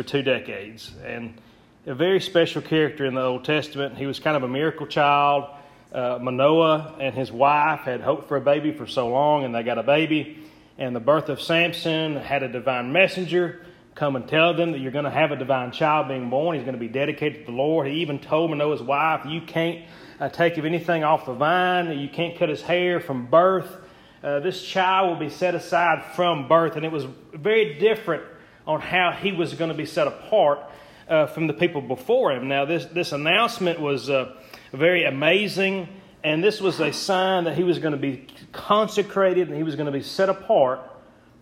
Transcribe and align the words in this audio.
for 0.00 0.08
two 0.08 0.22
decades. 0.22 0.92
And 1.04 1.34
a 1.84 1.94
very 1.94 2.20
special 2.20 2.62
character 2.62 3.04
in 3.04 3.12
the 3.12 3.20
Old 3.20 3.44
Testament. 3.44 3.98
He 3.98 4.06
was 4.06 4.18
kind 4.18 4.34
of 4.34 4.42
a 4.42 4.48
miracle 4.48 4.86
child. 4.86 5.44
Uh, 5.92 6.18
Manoah 6.22 6.96
and 6.98 7.14
his 7.14 7.30
wife 7.30 7.80
had 7.80 8.00
hoped 8.00 8.26
for 8.26 8.38
a 8.38 8.40
baby 8.40 8.72
for 8.72 8.86
so 8.86 9.08
long, 9.08 9.44
and 9.44 9.54
they 9.54 9.62
got 9.62 9.76
a 9.76 9.82
baby. 9.82 10.38
And 10.78 10.96
the 10.96 11.00
birth 11.00 11.28
of 11.28 11.42
Samson 11.42 12.16
had 12.16 12.42
a 12.42 12.48
divine 12.48 12.92
messenger 12.92 13.60
come 13.94 14.16
and 14.16 14.26
tell 14.26 14.54
them 14.54 14.72
that 14.72 14.78
you're 14.78 14.90
going 14.90 15.04
to 15.04 15.10
have 15.10 15.32
a 15.32 15.36
divine 15.36 15.70
child 15.70 16.08
being 16.08 16.30
born. 16.30 16.56
He's 16.56 16.64
going 16.64 16.76
to 16.76 16.80
be 16.80 16.88
dedicated 16.88 17.40
to 17.40 17.52
the 17.52 17.58
Lord. 17.58 17.86
He 17.86 18.00
even 18.00 18.20
told 18.20 18.48
Manoah's 18.48 18.80
wife, 18.80 19.26
You 19.26 19.42
can't 19.42 19.84
uh, 20.18 20.30
take 20.30 20.56
of 20.56 20.64
anything 20.64 21.04
off 21.04 21.26
the 21.26 21.34
vine, 21.34 21.98
you 21.98 22.08
can't 22.08 22.38
cut 22.38 22.48
his 22.48 22.62
hair 22.62 23.00
from 23.00 23.26
birth. 23.26 23.70
Uh, 24.24 24.40
this 24.40 24.62
child 24.64 25.10
will 25.10 25.28
be 25.28 25.30
set 25.30 25.54
aside 25.54 26.04
from 26.14 26.48
birth. 26.48 26.76
And 26.76 26.86
it 26.86 26.92
was 26.92 27.04
very 27.34 27.78
different 27.78 28.22
on 28.66 28.80
how 28.80 29.12
he 29.12 29.32
was 29.32 29.54
going 29.54 29.70
to 29.70 29.76
be 29.76 29.86
set 29.86 30.06
apart 30.06 30.60
uh, 31.08 31.26
from 31.26 31.46
the 31.46 31.52
people 31.52 31.80
before 31.80 32.32
him. 32.32 32.48
Now, 32.48 32.64
this, 32.64 32.86
this 32.86 33.12
announcement 33.12 33.80
was 33.80 34.08
uh, 34.08 34.36
very 34.72 35.04
amazing, 35.04 35.88
and 36.22 36.42
this 36.42 36.60
was 36.60 36.80
a 36.80 36.92
sign 36.92 37.44
that 37.44 37.56
he 37.56 37.64
was 37.64 37.78
going 37.78 37.92
to 37.92 37.98
be 37.98 38.26
consecrated 38.52 39.48
and 39.48 39.56
he 39.56 39.62
was 39.62 39.74
going 39.74 39.86
to 39.86 39.92
be 39.92 40.02
set 40.02 40.28
apart 40.28 40.80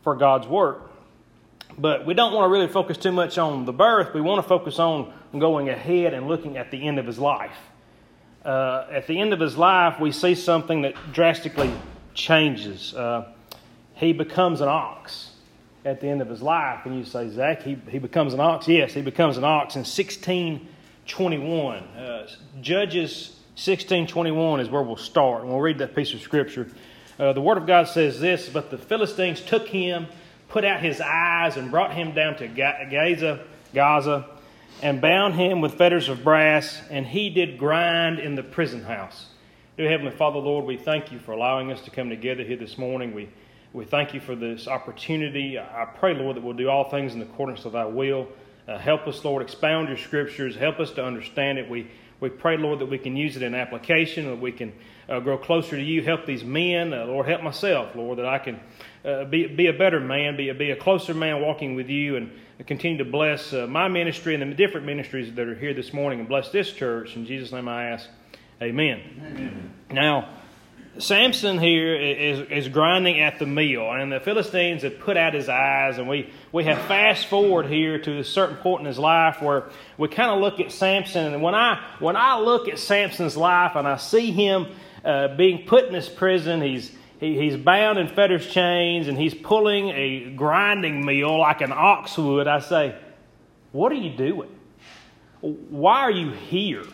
for 0.02 0.16
God's 0.16 0.46
work. 0.46 0.90
But 1.76 2.06
we 2.06 2.14
don't 2.14 2.32
want 2.32 2.46
to 2.46 2.48
really 2.52 2.66
focus 2.66 2.96
too 2.96 3.12
much 3.12 3.38
on 3.38 3.64
the 3.64 3.72
birth. 3.72 4.14
We 4.14 4.20
want 4.20 4.42
to 4.42 4.48
focus 4.48 4.78
on 4.78 5.12
going 5.38 5.68
ahead 5.68 6.14
and 6.14 6.26
looking 6.26 6.56
at 6.56 6.70
the 6.70 6.86
end 6.88 6.98
of 6.98 7.06
his 7.06 7.18
life. 7.18 7.56
Uh, 8.44 8.86
at 8.90 9.06
the 9.06 9.20
end 9.20 9.32
of 9.32 9.40
his 9.40 9.56
life, 9.56 10.00
we 10.00 10.10
see 10.10 10.34
something 10.34 10.82
that 10.82 10.94
drastically 11.12 11.72
changes. 12.14 12.94
Uh, 12.94 13.32
he 13.94 14.12
becomes 14.12 14.60
an 14.60 14.68
ox 14.68 15.32
at 15.84 16.00
the 16.00 16.08
end 16.08 16.22
of 16.22 16.28
his 16.28 16.42
life. 16.42 16.86
And 16.86 16.96
you 16.96 17.04
say, 17.04 17.28
Zach, 17.30 17.62
he, 17.62 17.76
he 17.88 17.98
becomes 17.98 18.34
an 18.34 18.40
ox? 18.40 18.66
Yes, 18.68 18.92
he 18.94 19.02
becomes 19.02 19.36
an 19.36 19.44
ox 19.44 19.76
in 19.76 19.80
1621. 19.80 21.76
Uh, 21.76 22.28
Judges 22.60 23.28
1621 23.54 24.60
is 24.60 24.68
where 24.68 24.82
we'll 24.82 24.96
start. 24.96 25.42
And 25.42 25.50
we'll 25.50 25.60
read 25.60 25.78
that 25.78 25.94
piece 25.94 26.14
of 26.14 26.20
scripture. 26.20 26.70
Uh, 27.18 27.32
the 27.32 27.40
Word 27.40 27.58
of 27.58 27.66
God 27.66 27.88
says 27.88 28.20
this 28.20 28.48
But 28.48 28.70
the 28.70 28.78
Philistines 28.78 29.40
took 29.40 29.68
him, 29.68 30.06
put 30.48 30.64
out 30.64 30.80
his 30.80 31.00
eyes, 31.00 31.56
and 31.56 31.70
brought 31.70 31.94
him 31.94 32.12
down 32.14 32.36
to 32.36 32.48
Gaza, 32.48 33.44
Gaza 33.74 34.26
and 34.82 35.00
bound 35.00 35.34
him 35.34 35.60
with 35.60 35.74
fetters 35.74 36.08
of 36.08 36.22
brass, 36.22 36.80
and 36.90 37.06
he 37.06 37.30
did 37.30 37.58
grind 37.58 38.18
in 38.18 38.34
the 38.34 38.42
prison 38.42 38.82
house. 38.82 39.26
Dear 39.76 39.90
Heavenly 39.90 40.12
Father, 40.12 40.38
Lord, 40.38 40.64
we 40.64 40.76
thank 40.76 41.12
you 41.12 41.18
for 41.18 41.32
allowing 41.32 41.72
us 41.72 41.80
to 41.82 41.90
come 41.90 42.10
together 42.10 42.44
here 42.44 42.56
this 42.56 42.78
morning. 42.78 43.14
We 43.14 43.28
we 43.72 43.84
thank 43.84 44.14
you 44.14 44.20
for 44.20 44.34
this 44.34 44.66
opportunity. 44.66 45.58
I 45.58 45.84
pray, 45.84 46.14
Lord, 46.14 46.36
that 46.36 46.42
we'll 46.42 46.56
do 46.56 46.70
all 46.70 46.88
things 46.88 47.14
in 47.14 47.20
accordance 47.20 47.64
with 47.64 47.74
thy 47.74 47.84
will. 47.84 48.28
Uh, 48.66 48.78
help 48.78 49.06
us, 49.06 49.24
Lord, 49.24 49.42
expound 49.42 49.88
your 49.88 49.98
scriptures. 49.98 50.56
Help 50.56 50.80
us 50.80 50.90
to 50.92 51.04
understand 51.04 51.58
it. 51.58 51.68
We, 51.68 51.90
we 52.20 52.30
pray, 52.30 52.56
Lord, 52.56 52.78
that 52.80 52.86
we 52.86 52.98
can 52.98 53.16
use 53.16 53.36
it 53.36 53.42
in 53.42 53.54
application, 53.54 54.26
that 54.26 54.40
we 54.40 54.52
can 54.52 54.72
uh, 55.08 55.20
grow 55.20 55.38
closer 55.38 55.76
to 55.76 55.82
you. 55.82 56.02
Help 56.02 56.26
these 56.26 56.44
men. 56.44 56.92
Uh, 56.92 57.04
Lord, 57.06 57.26
help 57.26 57.42
myself, 57.42 57.94
Lord, 57.94 58.18
that 58.18 58.26
I 58.26 58.38
can 58.38 58.60
uh, 59.04 59.24
be, 59.24 59.46
be 59.46 59.66
a 59.66 59.72
better 59.72 60.00
man, 60.00 60.36
be 60.36 60.48
a, 60.48 60.54
be 60.54 60.70
a 60.70 60.76
closer 60.76 61.14
man 61.14 61.40
walking 61.40 61.74
with 61.74 61.88
you, 61.88 62.16
and 62.16 62.30
continue 62.66 62.98
to 62.98 63.04
bless 63.04 63.52
uh, 63.52 63.66
my 63.66 63.88
ministry 63.88 64.34
and 64.34 64.50
the 64.50 64.56
different 64.56 64.86
ministries 64.86 65.32
that 65.34 65.46
are 65.46 65.54
here 65.54 65.74
this 65.74 65.92
morning, 65.92 66.20
and 66.20 66.28
bless 66.28 66.50
this 66.50 66.72
church. 66.72 67.16
In 67.16 67.26
Jesus' 67.26 67.52
name 67.52 67.68
I 67.68 67.84
ask, 67.90 68.08
amen. 68.60 69.00
amen. 69.24 69.74
Now, 69.90 70.28
Samson 70.98 71.58
here 71.58 71.94
is, 71.94 72.40
is 72.50 72.68
grinding 72.68 73.20
at 73.20 73.38
the 73.38 73.46
mill, 73.46 73.92
and 73.92 74.10
the 74.10 74.20
Philistines 74.20 74.82
have 74.82 74.98
put 74.98 75.16
out 75.16 75.34
his 75.34 75.48
eyes, 75.48 75.98
and 75.98 76.08
we, 76.08 76.30
we 76.50 76.64
have 76.64 76.80
fast 76.86 77.26
forward 77.26 77.66
here 77.66 77.98
to 78.00 78.18
a 78.18 78.24
certain 78.24 78.56
point 78.56 78.80
in 78.80 78.86
his 78.86 78.98
life 78.98 79.40
where 79.40 79.70
we 79.96 80.08
kind 80.08 80.30
of 80.30 80.40
look 80.40 80.60
at 80.60 80.72
Samson, 80.72 81.34
and 81.34 81.42
when 81.42 81.54
I 81.54 81.80
when 82.00 82.16
I 82.16 82.38
look 82.38 82.68
at 82.68 82.78
Samson's 82.78 83.36
life 83.36 83.72
and 83.76 83.86
I 83.86 83.96
see 83.96 84.32
him 84.32 84.66
uh, 85.04 85.36
being 85.36 85.66
put 85.66 85.86
in 85.86 85.92
this 85.92 86.08
prison, 86.08 86.60
he's 86.60 86.90
he, 87.20 87.38
he's 87.38 87.56
bound 87.56 87.98
in 87.98 88.08
fetters 88.08 88.46
chains, 88.48 89.08
and 89.08 89.16
he's 89.16 89.34
pulling 89.34 89.90
a 89.90 90.30
grinding 90.30 91.04
mill 91.04 91.38
like 91.38 91.60
an 91.60 91.72
ox 91.72 92.16
would. 92.18 92.48
I 92.48 92.60
say, 92.60 92.96
what 93.72 93.92
are 93.92 93.96
you 93.96 94.16
doing? 94.16 94.50
Why 95.40 96.00
are 96.00 96.10
you 96.10 96.32
here? 96.32 96.84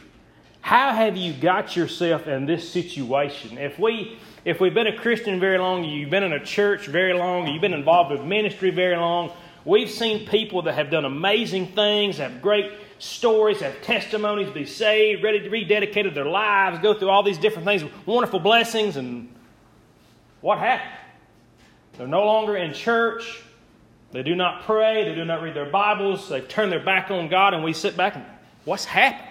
How 0.64 0.94
have 0.94 1.14
you 1.14 1.34
got 1.34 1.76
yourself 1.76 2.26
in 2.26 2.46
this 2.46 2.66
situation? 2.66 3.58
If 3.58 3.78
we 3.78 4.18
if 4.46 4.60
we've 4.60 4.72
been 4.72 4.86
a 4.86 4.96
Christian 4.96 5.38
very 5.38 5.58
long, 5.58 5.84
you've 5.84 6.08
been 6.08 6.22
in 6.22 6.32
a 6.32 6.42
church 6.42 6.86
very 6.86 7.12
long, 7.12 7.46
you've 7.46 7.60
been 7.60 7.74
involved 7.74 8.10
with 8.10 8.22
ministry 8.22 8.70
very 8.70 8.96
long, 8.96 9.30
we've 9.66 9.90
seen 9.90 10.26
people 10.26 10.62
that 10.62 10.74
have 10.74 10.90
done 10.90 11.04
amazing 11.04 11.66
things, 11.66 12.16
have 12.16 12.40
great 12.40 12.72
stories, 12.98 13.60
have 13.60 13.82
testimonies, 13.82 14.48
be 14.48 14.64
saved, 14.64 15.22
ready 15.22 15.40
to 15.40 15.50
rededicate 15.50 16.14
their 16.14 16.24
lives, 16.24 16.78
go 16.78 16.94
through 16.94 17.10
all 17.10 17.22
these 17.22 17.36
different 17.36 17.66
things, 17.68 17.84
wonderful 18.06 18.40
blessings, 18.40 18.96
and 18.96 19.30
what 20.40 20.58
happened? 20.60 20.98
They're 21.98 22.06
no 22.06 22.24
longer 22.24 22.56
in 22.56 22.72
church. 22.72 23.42
They 24.12 24.22
do 24.22 24.34
not 24.34 24.62
pray. 24.62 25.04
They 25.04 25.14
do 25.14 25.26
not 25.26 25.42
read 25.42 25.54
their 25.54 25.68
Bibles. 25.68 26.30
They've 26.30 26.48
turned 26.48 26.72
their 26.72 26.82
back 26.82 27.10
on 27.10 27.28
God, 27.28 27.52
and 27.52 27.62
we 27.62 27.74
sit 27.74 27.98
back 27.98 28.16
and, 28.16 28.24
what's 28.64 28.86
happened? 28.86 29.28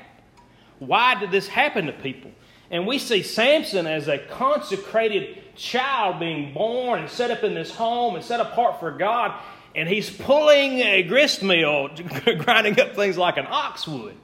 Why 0.80 1.20
did 1.20 1.32
this 1.32 1.48
happen 1.48 1.86
to 1.86 1.94
people? 1.94 2.32
And 2.72 2.88
we 2.88 2.98
see 2.98 3.22
Samson 3.22 3.86
as 3.86 4.08
a 4.08 4.18
consecrated 4.18 5.56
child 5.56 6.20
being 6.20 6.54
born 6.54 7.02
and 7.02 7.10
set 7.10 7.30
up 7.30 7.44
in 7.44 7.54
this 7.54 7.74
home 7.76 8.16
and 8.16 8.24
set 8.24 8.40
apart 8.40 8.80
for 8.80 8.92
God. 8.92 9.40
And 9.76 9.88
he's 9.88 10.10
pulling 10.10 10.80
a 10.80 11.04
grist 11.04 11.44
mill, 11.44 11.90
grinding 12.40 12.80
up 12.80 12.96
things 12.96 13.18
like 13.18 13.38
an 13.38 13.48
ox 13.48 13.88
would. 13.88 14.16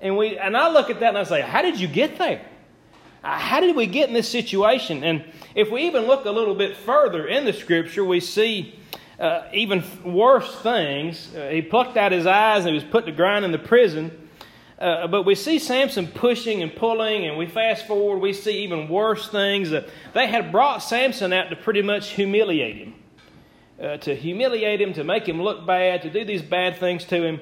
And, 0.00 0.16
we, 0.16 0.38
and 0.38 0.56
I 0.56 0.70
look 0.70 0.90
at 0.90 1.00
that 1.00 1.10
and 1.10 1.18
I 1.18 1.24
say, 1.24 1.40
How 1.40 1.62
did 1.62 1.78
you 1.78 1.88
get 1.88 2.18
there? 2.18 2.44
Uh, 3.22 3.38
how 3.38 3.60
did 3.60 3.76
we 3.76 3.86
get 3.86 4.08
in 4.08 4.14
this 4.14 4.28
situation? 4.28 5.04
And 5.04 5.24
if 5.54 5.70
we 5.70 5.82
even 5.82 6.04
look 6.04 6.24
a 6.24 6.30
little 6.30 6.54
bit 6.54 6.76
further 6.76 7.26
in 7.26 7.44
the 7.44 7.52
scripture, 7.52 8.04
we 8.04 8.20
see 8.20 8.74
uh, 9.18 9.42
even 9.52 9.84
worse 10.04 10.54
things. 10.60 11.34
Uh, 11.34 11.48
he 11.50 11.60
plucked 11.60 11.98
out 11.98 12.12
his 12.12 12.24
eyes 12.24 12.64
and 12.64 12.68
he 12.68 12.74
was 12.74 12.84
put 12.84 13.04
to 13.06 13.12
grind 13.12 13.44
in 13.44 13.52
the 13.52 13.58
prison. 13.58 14.19
Uh, 14.80 15.06
but 15.06 15.24
we 15.24 15.34
see 15.34 15.58
Samson 15.58 16.06
pushing 16.06 16.62
and 16.62 16.74
pulling, 16.74 17.26
and 17.26 17.36
we 17.36 17.46
fast 17.46 17.86
forward, 17.86 18.20
we 18.20 18.32
see 18.32 18.64
even 18.64 18.88
worse 18.88 19.28
things. 19.28 19.72
Uh, 19.72 19.86
they 20.14 20.26
had 20.26 20.50
brought 20.50 20.78
Samson 20.78 21.34
out 21.34 21.50
to 21.50 21.56
pretty 21.56 21.82
much 21.82 22.12
humiliate 22.12 22.76
him, 22.76 22.94
uh, 23.82 23.98
to 23.98 24.14
humiliate 24.14 24.80
him, 24.80 24.94
to 24.94 25.04
make 25.04 25.28
him 25.28 25.42
look 25.42 25.66
bad, 25.66 26.00
to 26.02 26.10
do 26.10 26.24
these 26.24 26.40
bad 26.40 26.78
things 26.78 27.04
to 27.04 27.22
him. 27.22 27.40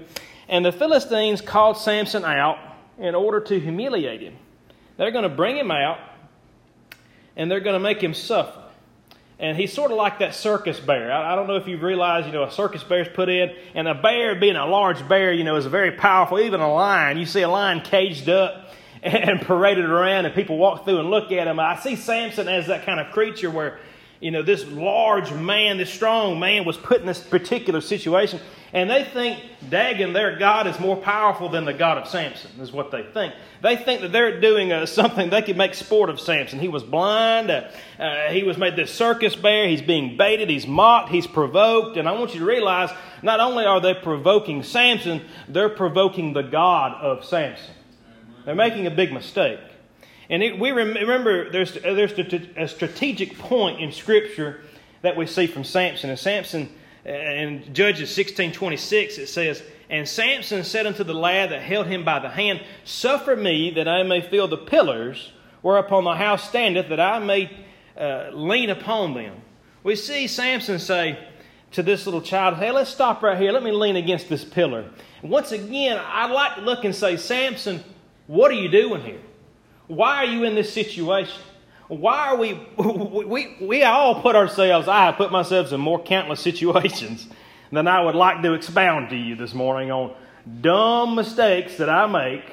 And 0.48 0.64
the 0.64 0.72
Philistines 0.72 1.40
called 1.40 1.76
Samson 1.76 2.24
out 2.24 2.58
in 2.98 3.14
order 3.14 3.38
to 3.38 3.60
humiliate 3.60 4.20
him. 4.20 4.34
They're 4.96 5.12
going 5.12 5.22
to 5.22 5.28
bring 5.28 5.56
him 5.56 5.70
out, 5.70 5.98
and 7.36 7.48
they're 7.48 7.60
going 7.60 7.74
to 7.74 7.80
make 7.80 8.02
him 8.02 8.14
suffer 8.14 8.67
and 9.38 9.56
he's 9.56 9.72
sort 9.72 9.90
of 9.90 9.96
like 9.96 10.18
that 10.18 10.34
circus 10.34 10.80
bear. 10.80 11.12
I, 11.12 11.32
I, 11.32 11.36
don't 11.36 11.46
know 11.46 11.56
if 11.56 11.68
you've 11.68 11.82
realized, 11.82 12.26
you 12.26 12.32
know, 12.32 12.42
a 12.42 12.50
circus 12.50 12.82
bear 12.82 13.02
is 13.02 13.08
put 13.08 13.28
in, 13.28 13.54
and 13.74 13.86
a 13.86 13.94
bear, 13.94 14.34
being 14.34 14.56
a 14.56 14.66
large 14.66 15.06
bear, 15.08 15.32
you 15.32 15.44
know, 15.44 15.56
is 15.56 15.66
very 15.66 15.92
powerful. 15.92 16.40
Even 16.40 16.60
a 16.60 16.72
lion, 16.72 17.18
you 17.18 17.26
see 17.26 17.42
a 17.42 17.48
lion 17.48 17.80
caged 17.80 18.28
up 18.28 18.70
and, 19.02 19.14
and 19.30 19.40
paraded 19.40 19.84
around, 19.84 20.26
and 20.26 20.34
people 20.34 20.58
walk 20.58 20.84
through 20.84 20.98
and 20.98 21.10
look 21.10 21.30
at 21.30 21.46
him. 21.46 21.60
I 21.60 21.78
see 21.78 21.94
Samson 21.94 22.48
as 22.48 22.66
that 22.66 22.84
kind 22.84 22.98
of 22.98 23.12
creature 23.12 23.50
where, 23.50 23.78
you 24.20 24.30
know, 24.30 24.42
this 24.42 24.66
large 24.66 25.32
man, 25.32 25.78
this 25.78 25.92
strong 25.92 26.40
man 26.40 26.64
was 26.64 26.76
put 26.76 27.00
in 27.00 27.06
this 27.06 27.20
particular 27.20 27.80
situation, 27.80 28.40
and 28.72 28.90
they 28.90 29.04
think 29.04 29.40
Dagon, 29.70 30.12
their 30.12 30.38
God, 30.38 30.66
is 30.66 30.78
more 30.78 30.96
powerful 30.96 31.48
than 31.48 31.64
the 31.64 31.72
God 31.72 31.98
of 31.98 32.08
Samson, 32.08 32.50
is 32.60 32.72
what 32.72 32.90
they 32.90 33.02
think. 33.02 33.32
They 33.62 33.76
think 33.76 34.02
that 34.02 34.12
they're 34.12 34.40
doing 34.40 34.72
uh, 34.72 34.86
something, 34.86 35.30
they 35.30 35.42
could 35.42 35.56
make 35.56 35.74
sport 35.74 36.10
of 36.10 36.20
Samson. 36.20 36.58
He 36.58 36.68
was 36.68 36.82
blind, 36.82 37.50
uh, 37.50 37.68
uh, 37.98 38.28
he 38.30 38.42
was 38.42 38.58
made 38.58 38.76
this 38.76 38.92
circus 38.92 39.36
bear, 39.36 39.68
he's 39.68 39.82
being 39.82 40.16
baited, 40.16 40.50
he's 40.50 40.66
mocked, 40.66 41.10
he's 41.10 41.26
provoked. 41.26 41.96
And 41.96 42.08
I 42.08 42.12
want 42.12 42.34
you 42.34 42.40
to 42.40 42.46
realize 42.46 42.90
not 43.22 43.40
only 43.40 43.64
are 43.64 43.80
they 43.80 43.94
provoking 43.94 44.62
Samson, 44.62 45.22
they're 45.48 45.68
provoking 45.68 46.32
the 46.32 46.42
God 46.42 46.92
of 47.00 47.24
Samson. 47.24 47.74
They're 48.44 48.54
making 48.54 48.86
a 48.86 48.90
big 48.90 49.12
mistake. 49.12 49.60
And 50.30 50.42
it, 50.42 50.58
we 50.58 50.70
remember 50.70 51.50
there's, 51.50 51.74
there's 51.74 52.12
a 52.56 52.68
strategic 52.68 53.38
point 53.38 53.80
in 53.80 53.92
Scripture 53.92 54.60
that 55.02 55.16
we 55.16 55.26
see 55.26 55.46
from 55.46 55.64
Samson. 55.64 56.10
And 56.10 56.18
Samson 56.18 56.68
in 57.08 57.72
Judges 57.72 58.10
16:26 58.10 59.18
it 59.18 59.28
says, 59.28 59.62
"And 59.88 60.06
Samson 60.06 60.64
said 60.64 60.86
unto 60.86 61.04
the 61.04 61.14
lad 61.14 61.50
that 61.50 61.62
held 61.62 61.86
him 61.86 62.04
by 62.04 62.18
the 62.18 62.28
hand, 62.28 62.60
Suffer 62.84 63.36
me 63.36 63.70
that 63.70 63.88
I 63.88 64.02
may 64.02 64.20
feel 64.20 64.48
the 64.48 64.58
pillars 64.58 65.32
whereupon 65.62 66.04
the 66.04 66.14
house 66.14 66.48
standeth, 66.48 66.88
that 66.88 67.00
I 67.00 67.18
may 67.18 67.50
uh, 67.96 68.30
lean 68.32 68.70
upon 68.70 69.14
them." 69.14 69.36
We 69.82 69.96
see 69.96 70.26
Samson 70.26 70.78
say 70.78 71.18
to 71.72 71.82
this 71.82 72.06
little 72.06 72.22
child, 72.22 72.56
"Hey, 72.56 72.70
let's 72.70 72.90
stop 72.90 73.22
right 73.22 73.38
here. 73.38 73.52
Let 73.52 73.62
me 73.62 73.72
lean 73.72 73.96
against 73.96 74.28
this 74.28 74.44
pillar." 74.44 74.84
Once 75.22 75.52
again, 75.52 75.98
I'd 75.98 76.30
like 76.30 76.56
to 76.56 76.60
look 76.60 76.84
and 76.84 76.94
say, 76.94 77.16
"Samson, 77.16 77.82
what 78.26 78.50
are 78.50 78.54
you 78.54 78.68
doing 78.68 79.00
here? 79.00 79.20
Why 79.88 80.16
are 80.18 80.26
you 80.26 80.44
in 80.44 80.54
this 80.54 80.72
situation?" 80.72 81.42
Why 81.88 82.28
are 82.28 82.36
we, 82.36 82.52
we, 82.76 83.56
we 83.60 83.82
all 83.82 84.20
put 84.20 84.36
ourselves, 84.36 84.88
I 84.88 85.06
have 85.06 85.16
put 85.16 85.32
myself 85.32 85.72
in 85.72 85.80
more 85.80 86.02
countless 86.02 86.40
situations 86.50 87.26
than 87.72 87.88
I 87.88 88.02
would 88.02 88.14
like 88.14 88.42
to 88.42 88.54
expound 88.54 89.10
to 89.10 89.16
you 89.16 89.36
this 89.36 89.54
morning 89.54 89.90
on 89.90 90.14
dumb 90.60 91.14
mistakes 91.14 91.76
that 91.78 91.90
I 91.90 92.06
make, 92.06 92.44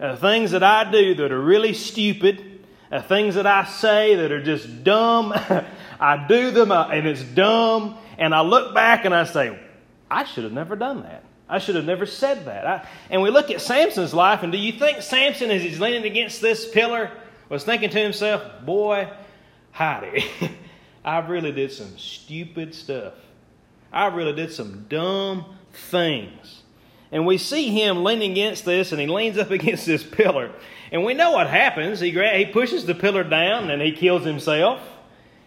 uh, 0.00 0.16
things 0.16 0.52
that 0.52 0.62
I 0.62 0.90
do 0.90 1.14
that 1.16 1.32
are 1.32 1.40
really 1.40 1.74
stupid, 1.74 2.60
uh, 2.90 3.02
things 3.02 3.34
that 3.34 3.46
I 3.46 3.64
say 3.64 4.14
that 4.16 4.32
are 4.32 4.42
just 4.42 4.84
dumb. 4.84 5.32
I 6.00 6.26
do 6.28 6.50
them 6.50 6.72
uh, 6.72 6.88
and 6.88 7.06
it's 7.06 7.22
dumb, 7.22 7.98
and 8.18 8.34
I 8.34 8.42
look 8.42 8.74
back 8.74 9.04
and 9.04 9.14
I 9.14 9.24
say, 9.24 9.58
I 10.10 10.24
should 10.24 10.44
have 10.44 10.52
never 10.52 10.76
done 10.76 11.02
that. 11.02 11.24
I 11.48 11.58
should 11.58 11.76
have 11.76 11.84
never 11.84 12.06
said 12.06 12.46
that. 12.46 12.66
I, 12.66 12.88
and 13.08 13.22
we 13.22 13.30
look 13.30 13.50
at 13.50 13.60
Samson's 13.60 14.12
life, 14.12 14.42
and 14.42 14.50
do 14.50 14.58
you 14.58 14.72
think 14.72 15.02
Samson, 15.02 15.50
as 15.50 15.62
he's 15.62 15.78
leaning 15.78 16.04
against 16.04 16.40
this 16.40 16.68
pillar, 16.68 17.10
was 17.48 17.64
thinking 17.64 17.90
to 17.90 18.00
himself, 18.00 18.42
Boy, 18.64 19.08
Heidi, 19.70 20.24
I 21.04 21.18
really 21.20 21.52
did 21.52 21.70
some 21.70 21.96
stupid 21.96 22.74
stuff. 22.74 23.14
I 23.92 24.06
really 24.06 24.32
did 24.32 24.52
some 24.52 24.86
dumb 24.88 25.44
things. 25.72 26.62
And 27.12 27.24
we 27.24 27.38
see 27.38 27.68
him 27.70 28.02
leaning 28.02 28.32
against 28.32 28.64
this, 28.64 28.90
and 28.90 29.00
he 29.00 29.06
leans 29.06 29.38
up 29.38 29.50
against 29.52 29.86
this 29.86 30.02
pillar. 30.02 30.52
And 30.90 31.04
we 31.04 31.14
know 31.14 31.32
what 31.32 31.48
happens. 31.48 32.00
He, 32.00 32.10
he 32.10 32.46
pushes 32.46 32.86
the 32.86 32.94
pillar 32.94 33.24
down 33.24 33.70
and 33.70 33.82
he 33.82 33.92
kills 33.92 34.24
himself. 34.24 34.80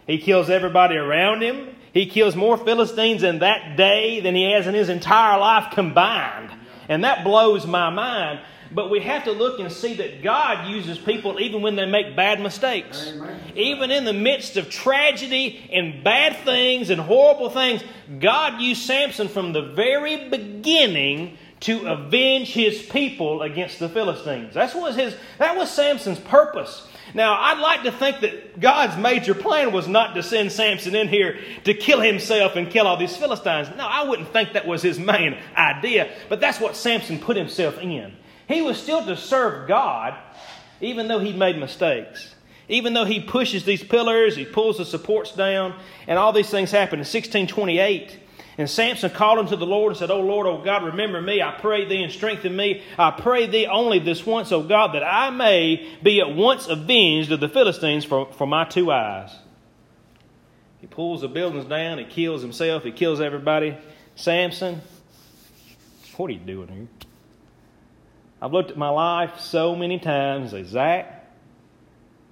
He 0.06 0.18
kills 0.18 0.50
everybody 0.50 0.96
around 0.96 1.42
him. 1.42 1.74
He 1.92 2.06
kills 2.06 2.36
more 2.36 2.56
Philistines 2.56 3.22
in 3.22 3.40
that 3.40 3.76
day 3.76 4.20
than 4.20 4.34
he 4.34 4.50
has 4.52 4.66
in 4.66 4.74
his 4.74 4.88
entire 4.88 5.38
life 5.38 5.72
combined. 5.72 6.50
And 6.88 7.04
that 7.04 7.24
blows 7.24 7.66
my 7.66 7.90
mind. 7.90 8.40
But 8.72 8.90
we 8.90 9.00
have 9.00 9.24
to 9.24 9.32
look 9.32 9.58
and 9.58 9.70
see 9.70 9.94
that 9.94 10.22
God 10.22 10.68
uses 10.68 10.96
people 10.96 11.40
even 11.40 11.60
when 11.60 11.74
they 11.74 11.86
make 11.86 12.14
bad 12.14 12.40
mistakes. 12.40 13.08
Amen. 13.08 13.40
Even 13.56 13.90
in 13.90 14.04
the 14.04 14.12
midst 14.12 14.56
of 14.56 14.70
tragedy 14.70 15.68
and 15.72 16.04
bad 16.04 16.36
things 16.44 16.90
and 16.90 17.00
horrible 17.00 17.50
things, 17.50 17.82
God 18.20 18.60
used 18.60 18.82
Samson 18.82 19.26
from 19.26 19.52
the 19.52 19.62
very 19.62 20.28
beginning 20.28 21.36
to 21.60 21.86
avenge 21.88 22.52
his 22.52 22.80
people 22.80 23.42
against 23.42 23.80
the 23.80 23.88
Philistines. 23.88 24.54
That's 24.54 24.74
was 24.74 24.96
his 24.96 25.16
that 25.38 25.56
was 25.56 25.70
Samson's 25.70 26.20
purpose. 26.20 26.86
Now, 27.14 27.34
I'd 27.38 27.58
like 27.58 27.82
to 27.84 27.92
think 27.92 28.20
that 28.20 28.60
God's 28.60 28.96
major 28.96 29.34
plan 29.34 29.72
was 29.72 29.88
not 29.88 30.14
to 30.14 30.22
send 30.22 30.52
Samson 30.52 30.94
in 30.94 31.08
here 31.08 31.38
to 31.64 31.74
kill 31.74 32.00
himself 32.00 32.56
and 32.56 32.70
kill 32.70 32.86
all 32.86 32.96
these 32.96 33.16
Philistines. 33.16 33.68
No, 33.76 33.86
I 33.86 34.04
wouldn't 34.04 34.32
think 34.32 34.52
that 34.52 34.66
was 34.66 34.82
his 34.82 34.98
main 34.98 35.36
idea, 35.56 36.10
but 36.28 36.40
that's 36.40 36.60
what 36.60 36.76
Samson 36.76 37.18
put 37.18 37.36
himself 37.36 37.78
in. 37.78 38.14
He 38.48 38.62
was 38.62 38.80
still 38.80 39.04
to 39.06 39.16
serve 39.16 39.68
God, 39.68 40.14
even 40.80 41.08
though 41.08 41.20
he 41.20 41.32
made 41.32 41.58
mistakes. 41.58 42.34
Even 42.68 42.94
though 42.94 43.04
he 43.04 43.20
pushes 43.20 43.64
these 43.64 43.82
pillars, 43.82 44.36
he 44.36 44.44
pulls 44.44 44.78
the 44.78 44.84
supports 44.84 45.32
down, 45.34 45.74
and 46.06 46.18
all 46.18 46.32
these 46.32 46.50
things 46.50 46.70
happen. 46.70 47.00
In 47.00 47.00
1628, 47.00 48.18
and 48.58 48.68
Samson 48.68 49.10
called 49.10 49.38
unto 49.38 49.56
the 49.56 49.66
Lord 49.66 49.92
and 49.92 49.98
said, 49.98 50.10
O 50.10 50.20
Lord, 50.20 50.46
O 50.46 50.62
God, 50.62 50.84
remember 50.84 51.20
me. 51.20 51.40
I 51.40 51.52
pray 51.52 51.86
thee 51.86 52.02
and 52.02 52.12
strengthen 52.12 52.54
me. 52.54 52.82
I 52.98 53.10
pray 53.10 53.46
thee 53.46 53.66
only 53.66 53.98
this 53.98 54.26
once, 54.26 54.52
O 54.52 54.62
God, 54.62 54.94
that 54.94 55.02
I 55.04 55.30
may 55.30 55.88
be 56.02 56.20
at 56.20 56.34
once 56.34 56.66
avenged 56.66 57.32
of 57.32 57.40
the 57.40 57.48
Philistines 57.48 58.04
for, 58.04 58.30
for 58.32 58.46
my 58.46 58.64
two 58.64 58.92
eyes. 58.92 59.34
He 60.80 60.86
pulls 60.86 61.20
the 61.20 61.28
buildings 61.28 61.66
down. 61.66 61.98
He 61.98 62.04
kills 62.04 62.42
himself. 62.42 62.84
He 62.84 62.92
kills 62.92 63.20
everybody. 63.20 63.76
Samson, 64.14 64.80
what 66.16 66.30
are 66.30 66.32
you 66.32 66.38
doing 66.40 66.68
here? 66.68 66.88
I've 68.42 68.52
looked 68.52 68.70
at 68.70 68.78
my 68.78 68.88
life 68.88 69.40
so 69.40 69.76
many 69.76 69.98
times 69.98 70.52
and 70.54 70.66
Zach, 70.66 71.19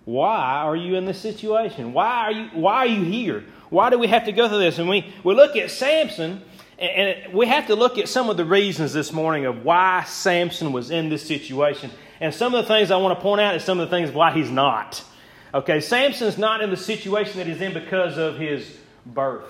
why 0.09 0.63
are 0.63 0.75
you 0.75 0.95
in 0.95 1.05
this 1.05 1.21
situation? 1.21 1.93
Why 1.93 2.07
are 2.07 2.33
you, 2.33 2.49
why 2.55 2.77
are 2.77 2.87
you 2.87 3.03
here? 3.05 3.45
Why 3.69 3.91
do 3.91 3.99
we 3.99 4.07
have 4.07 4.25
to 4.25 4.33
go 4.33 4.49
through 4.49 4.61
this? 4.61 4.79
And 4.79 4.89
we, 4.89 5.13
we 5.23 5.35
look 5.35 5.55
at 5.55 5.71
Samson, 5.71 6.41
and 6.79 7.35
we 7.35 7.47
have 7.47 7.67
to 7.67 7.75
look 7.75 7.99
at 7.99 8.09
some 8.09 8.31
of 8.31 8.39
the 8.39 8.47
reasons 8.47 8.95
this 8.95 9.13
morning 9.13 9.45
of 9.45 9.67
why 9.67 10.05
Samson 10.05 10.73
was 10.73 10.91
in 10.91 11.11
this 11.11 11.27
situation. 11.27 11.91
And 12.21 12.33
some 12.33 12.55
of 12.55 12.65
the 12.65 12.69
things 12.69 12.91
I 12.91 12.97
want 12.97 13.19
to 13.19 13.23
point 13.23 13.43
out 13.43 13.55
is 13.55 13.65
some 13.65 13.81
of 13.81 13.91
the 13.91 13.95
things 13.95 14.11
why 14.11 14.33
he's 14.33 14.51
not. 14.51 15.05
Okay, 15.53 15.79
Samson's 15.79 16.39
not 16.39 16.63
in 16.63 16.71
the 16.71 16.77
situation 16.79 17.37
that 17.37 17.47
he's 17.47 17.61
in 17.61 17.75
because 17.75 18.17
of 18.17 18.39
his 18.39 18.79
birth. 19.05 19.45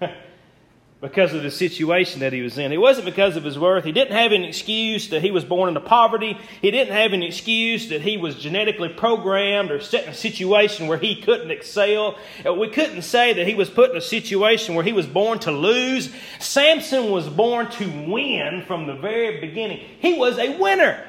because 1.00 1.32
of 1.32 1.42
the 1.42 1.50
situation 1.50 2.20
that 2.20 2.32
he 2.32 2.42
was 2.42 2.58
in. 2.58 2.72
It 2.72 2.76
wasn't 2.76 3.06
because 3.06 3.34
of 3.36 3.44
his 3.44 3.58
worth. 3.58 3.84
He 3.84 3.92
didn't 3.92 4.14
have 4.14 4.32
an 4.32 4.44
excuse 4.44 5.08
that 5.08 5.22
he 5.22 5.30
was 5.30 5.46
born 5.46 5.68
into 5.68 5.80
poverty. 5.80 6.36
He 6.60 6.70
didn't 6.70 6.92
have 6.92 7.14
an 7.14 7.22
excuse 7.22 7.88
that 7.88 8.02
he 8.02 8.18
was 8.18 8.36
genetically 8.36 8.90
programmed 8.90 9.70
or 9.70 9.80
set 9.80 10.04
in 10.04 10.10
a 10.10 10.14
situation 10.14 10.88
where 10.88 10.98
he 10.98 11.16
couldn't 11.16 11.50
excel. 11.50 12.18
Uh, 12.44 12.52
we 12.52 12.68
couldn't 12.68 13.00
say 13.00 13.32
that 13.32 13.46
he 13.46 13.54
was 13.54 13.70
put 13.70 13.92
in 13.92 13.96
a 13.96 14.02
situation 14.02 14.74
where 14.74 14.84
he 14.84 14.92
was 14.92 15.06
born 15.06 15.38
to 15.38 15.50
lose. 15.50 16.12
Samson 16.38 17.10
was 17.10 17.26
born 17.30 17.70
to 17.72 18.06
win 18.06 18.64
from 18.66 18.86
the 18.86 18.94
very 18.94 19.40
beginning. 19.40 19.78
He 20.00 20.18
was 20.18 20.38
a 20.38 20.58
winner. 20.58 21.02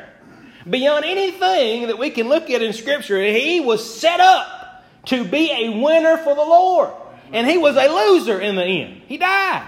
Beyond 0.70 1.04
anything 1.04 1.88
that 1.88 1.98
we 1.98 2.12
can 2.12 2.30
look 2.30 2.50
at 2.50 2.62
in 2.62 2.72
Scripture, 2.72 3.22
he 3.22 3.60
was 3.60 4.00
set 4.00 4.22
up 4.22 4.86
to 5.08 5.26
be 5.26 5.52
a 5.52 5.82
winner 5.82 6.16
for 6.16 6.34
the 6.34 6.42
Lord. 6.42 6.92
And 7.34 7.46
he 7.46 7.58
was 7.58 7.76
a 7.76 7.88
loser 7.88 8.40
in 8.40 8.56
the 8.56 8.64
end. 8.64 9.02
He 9.08 9.18
died. 9.18 9.68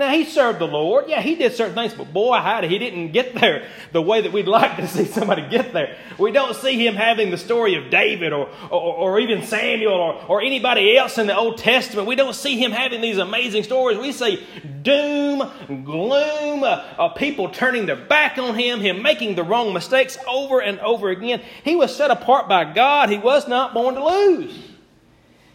Now, 0.00 0.12
he 0.12 0.24
served 0.24 0.58
the 0.58 0.66
Lord. 0.66 1.04
Yeah, 1.08 1.20
he 1.20 1.34
did 1.34 1.52
certain 1.52 1.74
things, 1.74 1.92
but 1.92 2.10
boy, 2.10 2.38
howdy, 2.38 2.68
he 2.68 2.78
didn't 2.78 3.12
get 3.12 3.34
there 3.34 3.68
the 3.92 4.00
way 4.00 4.22
that 4.22 4.32
we'd 4.32 4.48
like 4.48 4.76
to 4.76 4.88
see 4.88 5.04
somebody 5.04 5.46
get 5.46 5.74
there. 5.74 5.94
We 6.16 6.32
don't 6.32 6.56
see 6.56 6.86
him 6.86 6.94
having 6.94 7.30
the 7.30 7.36
story 7.36 7.74
of 7.74 7.90
David 7.90 8.32
or, 8.32 8.48
or, 8.70 8.80
or 8.80 9.20
even 9.20 9.42
Samuel 9.42 9.92
or, 9.92 10.24
or 10.26 10.40
anybody 10.40 10.96
else 10.96 11.18
in 11.18 11.26
the 11.26 11.36
Old 11.36 11.58
Testament. 11.58 12.08
We 12.08 12.14
don't 12.14 12.34
see 12.34 12.56
him 12.56 12.72
having 12.72 13.02
these 13.02 13.18
amazing 13.18 13.62
stories. 13.64 13.98
We 13.98 14.12
see 14.12 14.42
doom, 14.80 15.42
gloom, 15.84 16.64
uh, 16.64 16.82
uh, 16.96 17.08
people 17.10 17.50
turning 17.50 17.84
their 17.84 17.96
back 17.96 18.38
on 18.38 18.58
him, 18.58 18.80
him 18.80 19.02
making 19.02 19.34
the 19.34 19.44
wrong 19.44 19.74
mistakes 19.74 20.16
over 20.26 20.60
and 20.62 20.80
over 20.80 21.10
again. 21.10 21.42
He 21.62 21.76
was 21.76 21.94
set 21.94 22.10
apart 22.10 22.48
by 22.48 22.72
God. 22.72 23.10
He 23.10 23.18
was 23.18 23.46
not 23.46 23.74
born 23.74 23.96
to 23.96 24.02
lose. 24.06 24.69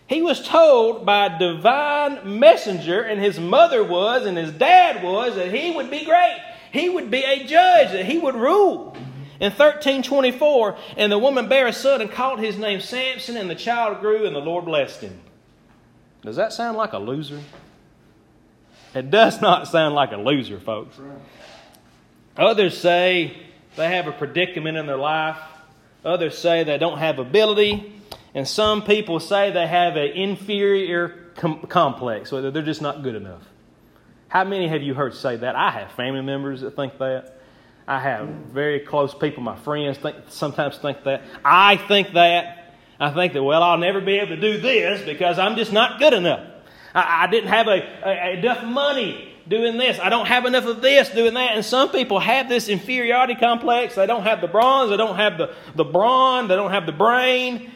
He 0.07 0.21
was 0.21 0.45
told 0.47 1.05
by 1.05 1.37
divine 1.37 2.39
messenger, 2.39 3.01
and 3.01 3.19
his 3.19 3.39
mother 3.39 3.83
was, 3.83 4.25
and 4.25 4.37
his 4.37 4.51
dad 4.51 5.03
was, 5.03 5.35
that 5.35 5.53
he 5.53 5.71
would 5.71 5.89
be 5.89 6.05
great. 6.05 6.37
He 6.71 6.89
would 6.89 7.09
be 7.09 7.23
a 7.23 7.45
judge, 7.45 7.91
that 7.91 8.05
he 8.05 8.19
would 8.19 8.35
rule. 8.35 8.95
In 9.39 9.51
1324, 9.51 10.77
and 10.97 11.11
the 11.11 11.17
woman 11.17 11.49
bare 11.49 11.67
a 11.67 11.73
son 11.73 12.01
and 12.01 12.11
called 12.11 12.39
his 12.39 12.57
name 12.57 12.79
Samson, 12.79 13.35
and 13.35 13.49
the 13.49 13.55
child 13.55 13.99
grew, 13.99 14.25
and 14.25 14.35
the 14.35 14.39
Lord 14.39 14.65
blessed 14.65 15.01
him. 15.01 15.19
Does 16.21 16.35
that 16.35 16.53
sound 16.53 16.77
like 16.77 16.93
a 16.93 16.97
loser? 16.97 17.41
It 18.93 19.11
does 19.11 19.41
not 19.41 19.67
sound 19.67 19.95
like 19.95 20.11
a 20.11 20.17
loser, 20.17 20.59
folks. 20.59 20.97
Others 22.37 22.77
say 22.77 23.35
they 23.75 23.89
have 23.89 24.07
a 24.07 24.11
predicament 24.11 24.77
in 24.77 24.85
their 24.85 24.97
life. 24.97 25.37
Others 26.03 26.37
say 26.37 26.63
they 26.63 26.77
don't 26.77 26.99
have 26.99 27.19
ability. 27.19 27.94
And 28.35 28.45
some 28.45 28.83
people 28.83 29.21
say 29.21 29.51
they 29.51 29.65
have 29.65 29.95
an 29.95 30.09
inferior 30.09 31.31
com- 31.35 31.61
complex, 31.61 32.29
so 32.29 32.51
they're 32.51 32.61
just 32.61 32.81
not 32.81 33.01
good 33.01 33.15
enough. 33.15 33.41
How 34.27 34.43
many 34.43 34.67
have 34.67 34.83
you 34.83 34.93
heard 34.93 35.15
say 35.15 35.37
that? 35.37 35.55
I 35.55 35.71
have 35.71 35.93
family 35.93 36.21
members 36.21 36.59
that 36.61 36.75
think 36.75 36.97
that. 36.97 37.39
I 37.87 37.99
have 37.99 38.27
very 38.27 38.81
close 38.81 39.13
people, 39.13 39.41
my 39.41 39.55
friends, 39.55 39.97
think, 39.99 40.17
sometimes 40.27 40.77
think 40.77 41.03
that. 41.05 41.23
I 41.45 41.77
think 41.77 42.13
that. 42.13 42.75
I 42.99 43.11
think 43.11 43.33
that, 43.33 43.43
well, 43.43 43.63
I'll 43.63 43.77
never 43.77 44.01
be 44.01 44.17
able 44.17 44.35
to 44.35 44.41
do 44.41 44.59
this 44.59 45.01
because 45.05 45.39
I'm 45.39 45.55
just 45.55 45.71
not 45.71 45.99
good 45.99 46.13
enough. 46.13 46.45
I, 46.93 47.23
I 47.23 47.27
didn't 47.27 47.49
have 47.49 47.67
a, 47.67 47.81
a, 48.05 48.37
enough 48.37 48.63
money 48.65 49.33
doing 49.47 49.77
this. 49.77 49.99
I 49.99 50.09
don't 50.09 50.25
have 50.25 50.45
enough 50.45 50.65
of 50.65 50.81
this 50.81 51.09
doing 51.09 51.35
that. 51.35 51.55
And 51.55 51.63
some 51.63 51.89
people 51.89 52.19
have 52.19 52.49
this 52.49 52.67
inferiority 52.67 53.35
complex. 53.35 53.95
They 53.95 54.07
don't 54.07 54.23
have 54.23 54.41
the 54.41 54.47
bronze, 54.47 54.89
they 54.89 54.97
don't 54.97 55.15
have 55.15 55.37
the, 55.37 55.53
the 55.75 55.83
brawn, 55.85 56.47
they 56.47 56.55
don't 56.55 56.71
have 56.71 56.85
the 56.85 56.91
brain. 56.91 57.71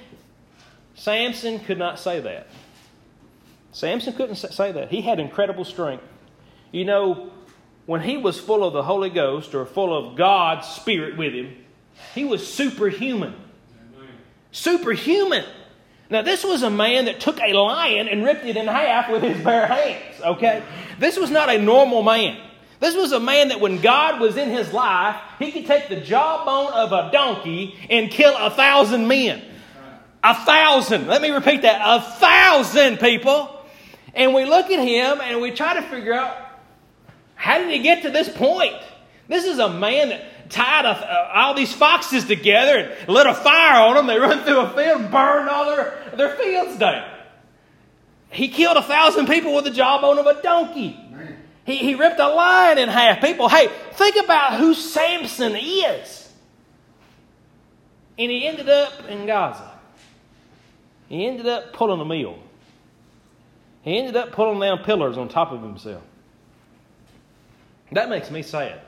Samson 0.99 1.59
could 1.59 1.77
not 1.77 1.97
say 1.97 2.19
that. 2.19 2.47
Samson 3.71 4.11
couldn't 4.13 4.35
say 4.35 4.73
that. 4.73 4.91
He 4.91 5.01
had 5.01 5.17
incredible 5.17 5.63
strength. 5.63 6.03
You 6.73 6.83
know, 6.83 7.31
when 7.85 8.01
he 8.01 8.17
was 8.17 8.37
full 8.37 8.65
of 8.65 8.73
the 8.73 8.83
Holy 8.83 9.09
Ghost 9.09 9.55
or 9.55 9.65
full 9.65 9.95
of 9.97 10.17
God's 10.17 10.67
Spirit 10.67 11.15
with 11.17 11.33
him, 11.33 11.55
he 12.13 12.25
was 12.25 12.45
superhuman. 12.45 13.33
Superhuman. 14.51 15.45
Now, 16.09 16.21
this 16.21 16.43
was 16.43 16.63
a 16.63 16.69
man 16.69 17.05
that 17.05 17.21
took 17.21 17.39
a 17.39 17.53
lion 17.53 18.09
and 18.09 18.25
ripped 18.25 18.43
it 18.43 18.57
in 18.57 18.67
half 18.67 19.09
with 19.09 19.23
his 19.23 19.41
bare 19.41 19.67
hands, 19.67 20.21
okay? 20.21 20.63
This 20.97 21.17
was 21.17 21.31
not 21.31 21.49
a 21.49 21.61
normal 21.61 22.03
man. 22.03 22.37
This 22.81 22.95
was 22.95 23.13
a 23.13 23.21
man 23.21 23.49
that 23.49 23.61
when 23.61 23.79
God 23.79 24.19
was 24.19 24.35
in 24.35 24.49
his 24.49 24.73
life, 24.73 25.15
he 25.37 25.53
could 25.53 25.65
take 25.65 25.87
the 25.87 26.01
jawbone 26.01 26.73
of 26.73 26.91
a 26.91 27.09
donkey 27.09 27.77
and 27.89 28.11
kill 28.11 28.35
a 28.35 28.49
thousand 28.49 29.07
men. 29.07 29.43
A 30.23 30.35
thousand. 30.35 31.07
Let 31.07 31.21
me 31.21 31.29
repeat 31.29 31.61
that. 31.61 31.81
A 31.83 32.01
thousand 32.01 32.99
people. 32.99 33.55
And 34.13 34.33
we 34.33 34.45
look 34.45 34.69
at 34.69 34.79
him 34.79 35.21
and 35.21 35.41
we 35.41 35.51
try 35.51 35.75
to 35.75 35.81
figure 35.83 36.13
out 36.13 36.35
how 37.35 37.57
did 37.57 37.71
he 37.71 37.79
get 37.79 38.03
to 38.03 38.09
this 38.09 38.27
point? 38.27 38.75
This 39.29 39.45
is 39.45 39.59
a 39.59 39.69
man 39.69 40.09
that 40.09 40.49
tied 40.49 40.85
a, 40.85 40.89
uh, 40.89 41.31
all 41.33 41.53
these 41.53 41.71
foxes 41.71 42.25
together 42.25 42.77
and 42.77 43.09
lit 43.09 43.27
a 43.27 43.33
fire 43.33 43.87
on 43.87 43.95
them. 43.95 44.07
They 44.07 44.17
run 44.17 44.43
through 44.43 44.59
a 44.59 44.69
field 44.71 45.01
and 45.01 45.11
burned 45.11 45.47
all 45.47 45.65
their, 45.67 46.11
their 46.15 46.35
fields 46.35 46.77
down. 46.77 47.09
He 48.31 48.49
killed 48.49 48.77
a 48.77 48.83
thousand 48.83 49.27
people 49.27 49.55
with 49.55 49.63
the 49.63 49.71
jawbone 49.71 50.17
of 50.17 50.25
a 50.25 50.41
donkey. 50.41 50.99
He, 51.65 51.77
he 51.77 51.95
ripped 51.95 52.19
a 52.19 52.27
lion 52.27 52.77
in 52.77 52.89
half. 52.89 53.21
People, 53.21 53.47
hey, 53.47 53.69
think 53.93 54.15
about 54.23 54.59
who 54.59 54.73
Samson 54.73 55.55
is. 55.55 56.31
And 58.17 58.31
he 58.31 58.45
ended 58.47 58.67
up 58.67 59.07
in 59.07 59.25
Gaza. 59.25 59.68
He 61.09 61.25
ended 61.25 61.47
up 61.47 61.73
pulling 61.73 61.99
a 61.99 62.05
mill. 62.05 62.37
He 63.81 63.97
ended 63.97 64.15
up 64.15 64.31
pulling 64.31 64.59
down 64.59 64.83
pillars 64.83 65.17
on 65.17 65.27
top 65.27 65.51
of 65.51 65.61
himself. 65.61 66.03
That 67.91 68.09
makes 68.09 68.29
me 68.29 68.43
sad. 68.43 68.79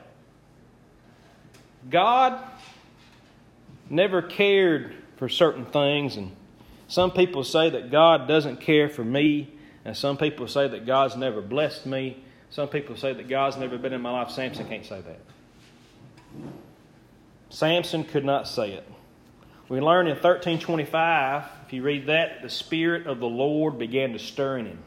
God 1.90 2.38
never 3.90 4.22
cared 4.22 4.94
for 5.16 5.28
certain 5.28 5.66
things, 5.66 6.16
and 6.16 6.30
some 6.86 7.10
people 7.10 7.42
say 7.42 7.70
that 7.70 7.90
God 7.90 8.28
doesn't 8.28 8.60
care 8.60 8.88
for 8.88 9.02
me, 9.02 9.52
and 9.84 9.96
some 9.96 10.16
people 10.16 10.46
say 10.46 10.68
that 10.68 10.86
God's 10.86 11.16
never 11.16 11.40
blessed 11.40 11.86
me. 11.86 12.22
Some 12.50 12.68
people 12.68 12.96
say 12.96 13.12
that 13.12 13.28
God's 13.28 13.56
never 13.56 13.78
been 13.78 13.92
in 13.92 14.00
my 14.00 14.12
life. 14.12 14.30
Samson 14.30 14.68
can't 14.68 14.86
say 14.86 15.00
that. 15.00 15.20
Samson 17.50 18.04
could 18.04 18.24
not 18.24 18.46
say 18.46 18.72
it. 18.72 18.86
We 19.68 19.80
learn 19.80 20.06
in 20.06 20.14
1325, 20.14 21.44
if 21.66 21.72
you 21.72 21.82
read 21.82 22.06
that, 22.06 22.42
the 22.42 22.50
Spirit 22.50 23.06
of 23.06 23.20
the 23.20 23.26
Lord 23.26 23.78
began 23.78 24.12
to 24.12 24.18
stir 24.18 24.58
in 24.58 24.66
him. 24.66 24.78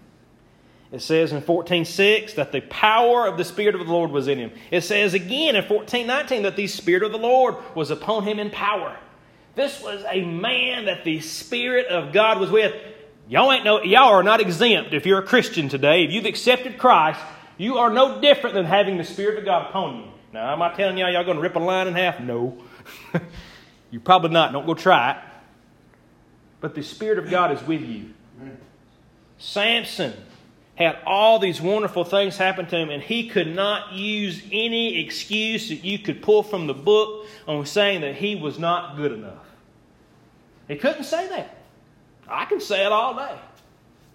It 0.91 1.01
says 1.01 1.31
in 1.31 1.41
14.6 1.41 2.35
that 2.35 2.51
the 2.51 2.61
power 2.61 3.27
of 3.27 3.37
the 3.37 3.43
Spirit 3.43 3.75
of 3.75 3.85
the 3.85 3.91
Lord 3.91 4.11
was 4.11 4.27
in 4.27 4.37
him. 4.37 4.51
It 4.71 4.81
says 4.81 5.13
again 5.13 5.55
in 5.55 5.63
14.19 5.63 6.43
that 6.43 6.55
the 6.55 6.67
Spirit 6.67 7.03
of 7.03 7.11
the 7.11 7.17
Lord 7.17 7.55
was 7.73 7.91
upon 7.91 8.23
him 8.23 8.39
in 8.39 8.51
power. 8.51 8.97
This 9.55 9.81
was 9.81 10.03
a 10.09 10.23
man 10.23 10.85
that 10.85 11.03
the 11.03 11.19
Spirit 11.21 11.87
of 11.87 12.13
God 12.13 12.39
was 12.39 12.51
with. 12.51 12.73
Y'all 13.27 13.51
ain't 13.51 13.65
no, 13.65 13.81
y'all 13.81 14.13
are 14.13 14.23
not 14.23 14.39
exempt 14.39 14.93
if 14.93 15.05
you're 15.05 15.19
a 15.19 15.25
Christian 15.25 15.67
today. 15.69 16.03
If 16.03 16.11
you've 16.11 16.25
accepted 16.25 16.77
Christ, 16.77 17.19
you 17.57 17.77
are 17.77 17.89
no 17.89 18.21
different 18.21 18.53
than 18.53 18.65
having 18.65 18.97
the 18.97 19.03
Spirit 19.03 19.39
of 19.39 19.45
God 19.45 19.69
upon 19.69 19.97
you. 19.97 20.11
Now, 20.33 20.53
am 20.53 20.61
I 20.61 20.73
telling 20.75 20.97
y'all 20.97 21.11
y'all 21.11 21.23
going 21.23 21.37
to 21.37 21.41
rip 21.41 21.55
a 21.55 21.59
line 21.59 21.87
in 21.87 21.95
half? 21.95 22.19
No. 22.19 22.57
You're 23.95 24.01
probably 24.01 24.31
not. 24.31 24.51
Don't 24.51 24.65
go 24.65 24.73
try 24.73 25.11
it. 25.11 25.17
But 26.59 26.75
the 26.75 26.83
Spirit 26.83 27.17
of 27.17 27.29
God 27.29 27.53
is 27.53 27.65
with 27.65 27.81
you. 27.81 28.09
Samson 29.37 30.11
had 30.75 30.97
all 31.05 31.39
these 31.39 31.61
wonderful 31.61 32.03
things 32.03 32.35
happen 32.35 32.65
to 32.65 32.75
him, 32.75 32.89
and 32.89 33.01
he 33.01 33.29
could 33.29 33.55
not 33.55 33.93
use 33.93 34.43
any 34.51 34.99
excuse 34.99 35.69
that 35.69 35.85
you 35.85 35.97
could 35.97 36.21
pull 36.21 36.43
from 36.43 36.67
the 36.67 36.73
book 36.73 37.25
on 37.47 37.65
saying 37.65 38.01
that 38.01 38.15
he 38.15 38.35
was 38.35 38.59
not 38.59 38.97
good 38.97 39.13
enough. 39.13 39.47
He 40.67 40.75
couldn't 40.75 41.05
say 41.05 41.29
that. 41.29 41.55
I 42.27 42.43
can 42.43 42.59
say 42.59 42.85
it 42.85 42.91
all 42.91 43.15
day. 43.15 43.37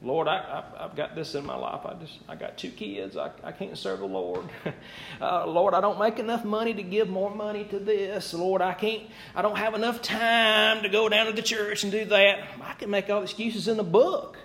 Lord, 0.02 0.28
I, 0.28 0.64
I, 0.78 0.82
have 0.82 0.96
got 0.96 1.14
this 1.14 1.34
in 1.34 1.44
my 1.44 1.56
life. 1.56 1.84
I 1.84 1.92
just, 1.94 2.18
I 2.26 2.34
got 2.34 2.56
two 2.56 2.70
kids. 2.70 3.18
I, 3.18 3.30
I 3.44 3.52
can't 3.52 3.76
serve 3.76 3.98
the 3.98 4.06
Lord. 4.06 4.48
uh, 5.20 5.46
Lord, 5.46 5.74
I 5.74 5.82
don't 5.82 5.98
make 5.98 6.18
enough 6.18 6.42
money 6.42 6.72
to 6.72 6.82
give 6.82 7.10
more 7.10 7.34
money 7.34 7.64
to 7.64 7.78
this. 7.78 8.32
Lord, 8.32 8.62
I 8.62 8.72
can't, 8.72 9.02
I 9.34 9.42
don't 9.42 9.58
have 9.58 9.74
enough 9.74 10.00
time 10.00 10.82
to 10.84 10.88
go 10.88 11.10
down 11.10 11.26
to 11.26 11.32
the 11.32 11.42
church 11.42 11.82
and 11.82 11.92
do 11.92 12.06
that. 12.06 12.48
I 12.62 12.72
can 12.74 12.88
make 12.88 13.10
all 13.10 13.20
the 13.20 13.24
excuses 13.24 13.68
in 13.68 13.76
the 13.76 13.84
book. 13.84 14.38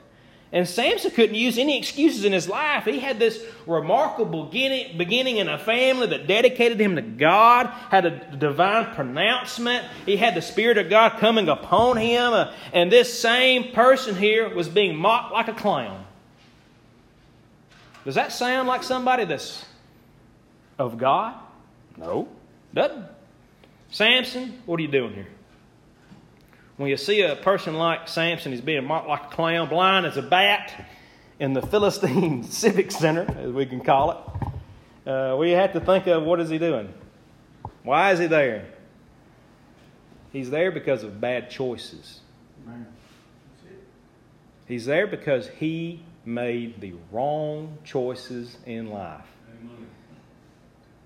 And 0.56 0.66
Samson 0.66 1.12
couldn't 1.12 1.36
use 1.36 1.58
any 1.58 1.78
excuses 1.78 2.24
in 2.24 2.32
his 2.32 2.48
life. 2.48 2.86
He 2.86 3.00
had 3.00 3.20
this 3.20 3.44
remarkable 3.68 4.46
beginning 4.46 5.36
in 5.36 5.50
a 5.50 5.60
family 5.60 6.08
that 6.08 6.28
dedicated 6.28 6.80
him 6.80 6.96
to 6.96 7.02
God, 7.02 7.68
had 7.90 8.06
a 8.06 8.38
divine 8.38 8.96
pronouncement. 8.96 9.84
He 10.06 10.16
had 10.16 10.34
the 10.34 10.42
Spirit 10.42 10.78
of 10.78 10.90
God 10.90 11.20
coming 11.20 11.50
upon 11.50 11.98
him. 11.98 12.32
Uh, 12.32 12.54
and 12.72 12.90
this 12.90 13.20
same 13.20 13.74
person 13.74 14.16
here 14.16 14.48
was 14.48 14.70
being 14.70 14.96
mocked 14.96 15.34
like 15.34 15.50
a 15.50 15.54
clown. 15.54 16.06
Does 18.06 18.16
that 18.16 18.32
sound 18.32 18.70
like 18.70 18.82
somebody 18.82 19.26
that's 19.26 19.66
of 20.80 20.98
God? 20.98 21.36
No, 21.98 22.30
doesn't. 22.74 23.04
Samson, 23.92 24.62
what 24.66 24.80
are 24.80 24.84
you 24.84 24.88
doing 24.88 25.14
here? 25.16 25.28
When 26.77 26.89
you 26.89 26.98
see 26.98 27.22
a 27.22 27.38
person 27.38 27.75
like 27.75 28.08
Samson, 28.08 28.51
he's 28.51 28.62
being 28.62 28.84
mocked 28.86 29.08
like 29.08 29.24
a 29.24 29.27
clown, 29.27 29.70
blind 29.70 30.05
as 30.05 30.17
a 30.17 30.22
bat 30.22 30.88
in 31.39 31.53
the 31.53 31.62
Philistine 31.62 32.44
Civic 32.50 32.91
Center, 32.91 33.25
as 33.39 33.51
we 33.51 33.65
can 33.65 33.82
call 33.82 34.12
it, 34.12 35.10
uh, 35.10 35.38
we 35.38 35.51
have 35.51 35.74
to 35.74 35.79
think 35.79 36.08
of 36.08 36.24
what 36.24 36.41
is 36.41 36.50
he 36.50 36.58
doing? 36.58 36.94
Why 37.84 38.12
is 38.12 38.20
he 38.20 38.27
there? 38.27 38.65
He's 40.34 40.50
there 40.50 40.72
because 40.72 41.03
of 41.03 41.22
bad 41.22 41.50
choices. 41.50 42.20
He's 44.67 44.86
there 44.86 45.08
because 45.08 45.48
he 45.48 46.03
made 46.25 46.82
the 46.82 46.96
wrong 47.12 47.77
choices 47.86 48.58
in 48.65 48.89
life. 48.89 49.25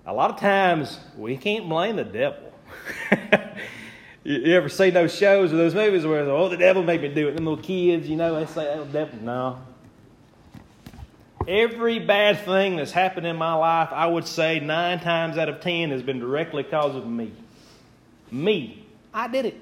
A 0.06 0.12
lot 0.12 0.30
of 0.30 0.40
times 0.40 0.98
we 1.16 1.36
can't 1.36 1.68
blame 1.68 1.96
the 1.96 2.04
devil. 2.04 2.52
You 4.22 4.54
ever 4.54 4.68
see 4.68 4.90
those 4.90 5.14
shows 5.14 5.52
or 5.52 5.56
those 5.56 5.74
movies 5.74 6.04
where, 6.04 6.20
oh, 6.28 6.48
the 6.48 6.58
devil 6.58 6.82
made 6.82 7.00
me 7.00 7.08
do 7.08 7.28
it? 7.28 7.36
Them 7.36 7.46
little 7.46 7.62
kids, 7.62 8.08
you 8.08 8.16
know, 8.16 8.38
they 8.38 8.46
say, 8.46 8.66
oh, 8.74 8.84
devil. 8.84 9.18
No. 9.22 9.58
Every 11.48 11.98
bad 12.00 12.44
thing 12.44 12.76
that's 12.76 12.92
happened 12.92 13.26
in 13.26 13.36
my 13.36 13.54
life, 13.54 13.88
I 13.92 14.06
would 14.06 14.26
say 14.26 14.60
nine 14.60 15.00
times 15.00 15.38
out 15.38 15.48
of 15.48 15.60
ten 15.60 15.90
has 15.90 16.02
been 16.02 16.18
directly 16.18 16.62
because 16.62 16.94
of 16.94 17.06
me. 17.06 17.32
Me. 18.30 18.84
I 19.14 19.26
did 19.26 19.46
it. 19.46 19.60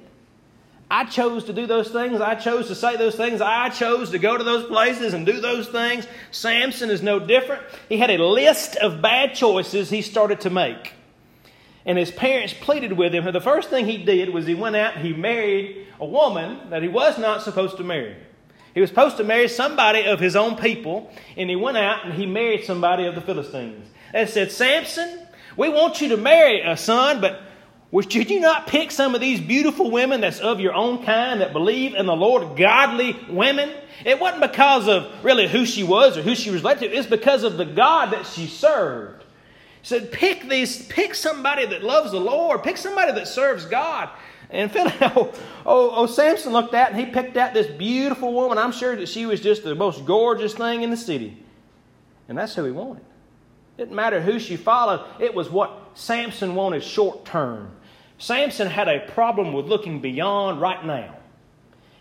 I 0.91 1.05
chose 1.05 1.45
to 1.45 1.53
do 1.53 1.67
those 1.67 1.91
things. 1.91 2.21
I 2.21 2.35
chose 2.35 2.67
to 2.69 2.75
say 2.75 2.97
those 2.97 3.15
things. 3.15 3.41
I 3.41 3.69
chose 3.69 4.11
to 4.11 4.19
go 4.19 4.37
to 4.37 4.43
those 4.43 4.67
places 4.67 5.15
and 5.15 5.25
do 5.25 5.41
those 5.41 5.69
things. 5.69 6.07
Samson 6.33 6.91
is 6.91 7.01
no 7.01 7.21
different. 7.21 7.63
He 7.89 7.99
had 7.99 8.11
a 8.11 8.19
list 8.19 8.75
of 8.77 9.01
bad 9.01 9.35
choices 9.35 9.89
he 9.89 10.03
started 10.03 10.41
to 10.41 10.51
make 10.51 10.95
and 11.85 11.97
his 11.99 12.11
parents 12.11 12.55
pleaded 12.55 12.93
with 12.93 13.15
him. 13.15 13.25
the 13.33 13.41
first 13.41 13.71
thing 13.71 13.87
he 13.87 13.99
did 13.99 14.31
was 14.31 14.47
he 14.47 14.55
went 14.55 14.77
out 14.77 14.97
and 14.97 15.07
he 15.07 15.13
married 15.13 15.87
a 16.01 16.07
woman 16.07 16.71
that 16.71 16.83
he 16.83 16.89
was 16.89 17.19
not 17.19 17.43
supposed 17.43 17.77
to 17.79 17.85
marry. 17.85 18.17
He 18.75 18.81
was 18.81 18.91
supposed 18.91 19.17
to 19.17 19.25
marry 19.25 19.49
somebody 19.49 20.05
of 20.05 20.21
his 20.21 20.37
own 20.37 20.57
people, 20.57 21.11
and 21.37 21.51
he 21.51 21.57
went 21.57 21.77
out 21.77 22.05
and 22.05 22.15
he 22.15 22.27
married 22.27 22.65
somebody 22.65 23.07
of 23.07 23.15
the 23.15 23.21
Philistines. 23.21 23.89
And 24.13 24.29
said, 24.29 24.53
Samson, 24.53 25.27
we 25.57 25.69
want 25.69 26.01
you 26.01 26.11
to 26.11 26.17
marry 26.17 26.61
a 26.61 26.77
son, 26.77 27.21
but 27.21 27.41
should 28.09 28.31
you 28.31 28.41
not 28.41 28.67
pick 28.67 28.91
some 28.91 29.15
of 29.15 29.21
these 29.21 29.41
beautiful 29.41 29.91
women 29.91 30.21
that's 30.21 30.41
of 30.41 30.61
your 30.61 30.75
own 30.75 31.05
kind 31.05 31.41
that 31.41 31.53
believe 31.53 31.95
in 31.95 32.07
the 32.07 32.15
Lord, 32.15 32.57
godly 32.57 33.19
women? 33.29 33.71
It 34.05 34.21
wasn't 34.21 34.43
because 34.43 34.89
of 34.89 35.25
really 35.25 35.49
who 35.49 35.67
she 35.67 35.83
was 35.83 36.17
or 36.17 36.23
who 36.23 36.35
she 36.35 36.51
was 36.51 36.63
related 36.63 36.91
to, 36.91 36.97
it's 36.97 37.09
because 37.09 37.43
of 37.43 37.57
the 37.57 37.65
God 37.65 38.13
that 38.13 38.27
she 38.27 38.47
served 38.47 39.25
said, 39.83 40.13
pick 40.13 40.49
these, 40.49 40.87
pick 40.87 41.15
somebody 41.15 41.67
that 41.67 41.83
loves 41.83 42.13
the 42.13 42.21
Lord, 42.21 42.63
pick 42.63 42.77
somebody 42.77 43.13
that 43.13 43.29
serves 43.29 43.65
God. 43.65 44.11
And 44.51 44.71
Phil, 44.73 44.91
oh, 45.01 45.33
oh, 45.67 45.93
oh, 45.95 46.07
Samson 46.07 46.53
looked 46.53 46.75
at 46.75 46.91
and 46.91 46.99
he 46.99 47.07
picked 47.07 47.37
out 47.37 47.55
this 47.55 47.67
beautiful 47.67 48.33
woman. 48.33 48.59
I'm 48.59 48.73
sure 48.73 48.97
that 48.97 49.09
she 49.09 49.27
was 49.27 49.41
just 49.41 49.63
the 49.63 49.75
most 49.75 50.05
gorgeous 50.05 50.55
thing 50.55 50.83
in 50.83 50.91
the 50.91 50.97
city. 50.97 51.43
And 52.29 52.37
that's 52.37 52.55
who 52.55 52.65
he 52.65 52.71
wanted. 52.71 53.03
It 53.77 53.83
didn't 53.83 53.95
matter 53.95 54.21
who 54.21 54.39
she 54.39 54.57
followed, 54.57 55.05
it 55.21 55.35
was 55.35 55.49
what 55.51 55.93
Samson 55.95 56.55
wanted 56.55 56.83
short 56.83 57.25
term. 57.25 57.73
Samson 58.19 58.69
had 58.69 58.89
a 58.89 59.01
problem 59.11 59.53
with 59.53 59.67
looking 59.67 60.01
beyond 60.01 60.61
right 60.61 60.85
now. 60.85 61.15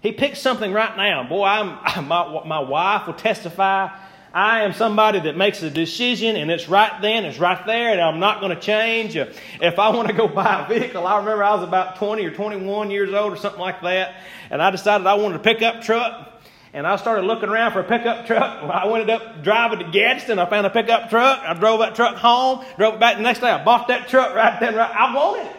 He 0.02 0.12
picked 0.12 0.38
something 0.38 0.72
right 0.72 0.96
now. 0.96 1.28
Boy, 1.28 1.46
I'm, 1.46 2.08
my, 2.08 2.44
my 2.46 2.60
wife 2.60 3.08
will 3.08 3.14
testify 3.14 3.90
I 4.34 4.64
am 4.64 4.74
somebody 4.74 5.20
that 5.22 5.38
makes 5.38 5.64
a 5.64 5.70
decision 5.70 6.36
and 6.36 6.52
it's 6.52 6.70
right 6.70 7.02
then, 7.02 7.26
it's 7.26 7.40
right 7.40 7.66
there, 7.66 7.92
and 7.92 8.02
I'm 8.02 8.20
not 8.20 8.40
going 8.40 8.56
to 8.56 8.62
change. 8.62 9.16
If 9.16 9.80
I 9.80 9.90
want 9.90 10.10
to 10.10 10.14
go 10.14 10.28
buy 10.28 10.66
a 10.66 10.68
vehicle, 10.68 11.06
I 11.06 11.18
remember 11.18 11.44
I 11.44 11.56
was 11.56 11.64
about 11.64 11.96
20 11.98 12.26
or 12.26 12.32
21 12.32 12.92
years 12.92 13.14
old 13.14 13.34
or 13.34 13.38
something 13.38 13.62
like 13.62 13.82
that, 13.82 14.16
and 14.50 14.62
I 14.62 14.70
decided 14.70 15.08
I 15.08 15.16
wanted 15.16 15.38
a 15.38 15.44
pickup 15.44 15.82
truck. 15.82 16.34
And 16.74 16.86
I 16.86 16.98
started 16.98 17.26
looking 17.26 17.50
around 17.50 17.72
for 17.72 17.80
a 17.80 17.84
pickup 17.84 18.28
truck. 18.28 18.64
I 18.64 18.88
ended 18.88 19.10
up 19.10 19.42
driving 19.42 19.80
to 19.80 19.90
Gadsden. 19.90 20.38
I 20.38 20.48
found 20.48 20.68
a 20.68 20.70
pickup 20.70 21.10
truck. 21.10 21.40
I 21.40 21.54
drove 21.54 21.80
that 21.80 21.96
truck 21.96 22.18
home. 22.18 22.64
Drove 22.78 22.96
it 22.96 23.00
back 23.00 23.16
the 23.16 23.24
next 23.24 23.40
day. 23.40 23.50
I 23.50 23.64
bought 23.64 23.88
that 23.88 24.10
truck 24.10 24.36
right 24.36 24.60
then. 24.60 24.76
Right. 24.76 24.92
I 24.92 25.16
wanted 25.16 25.48
it. 25.48 25.56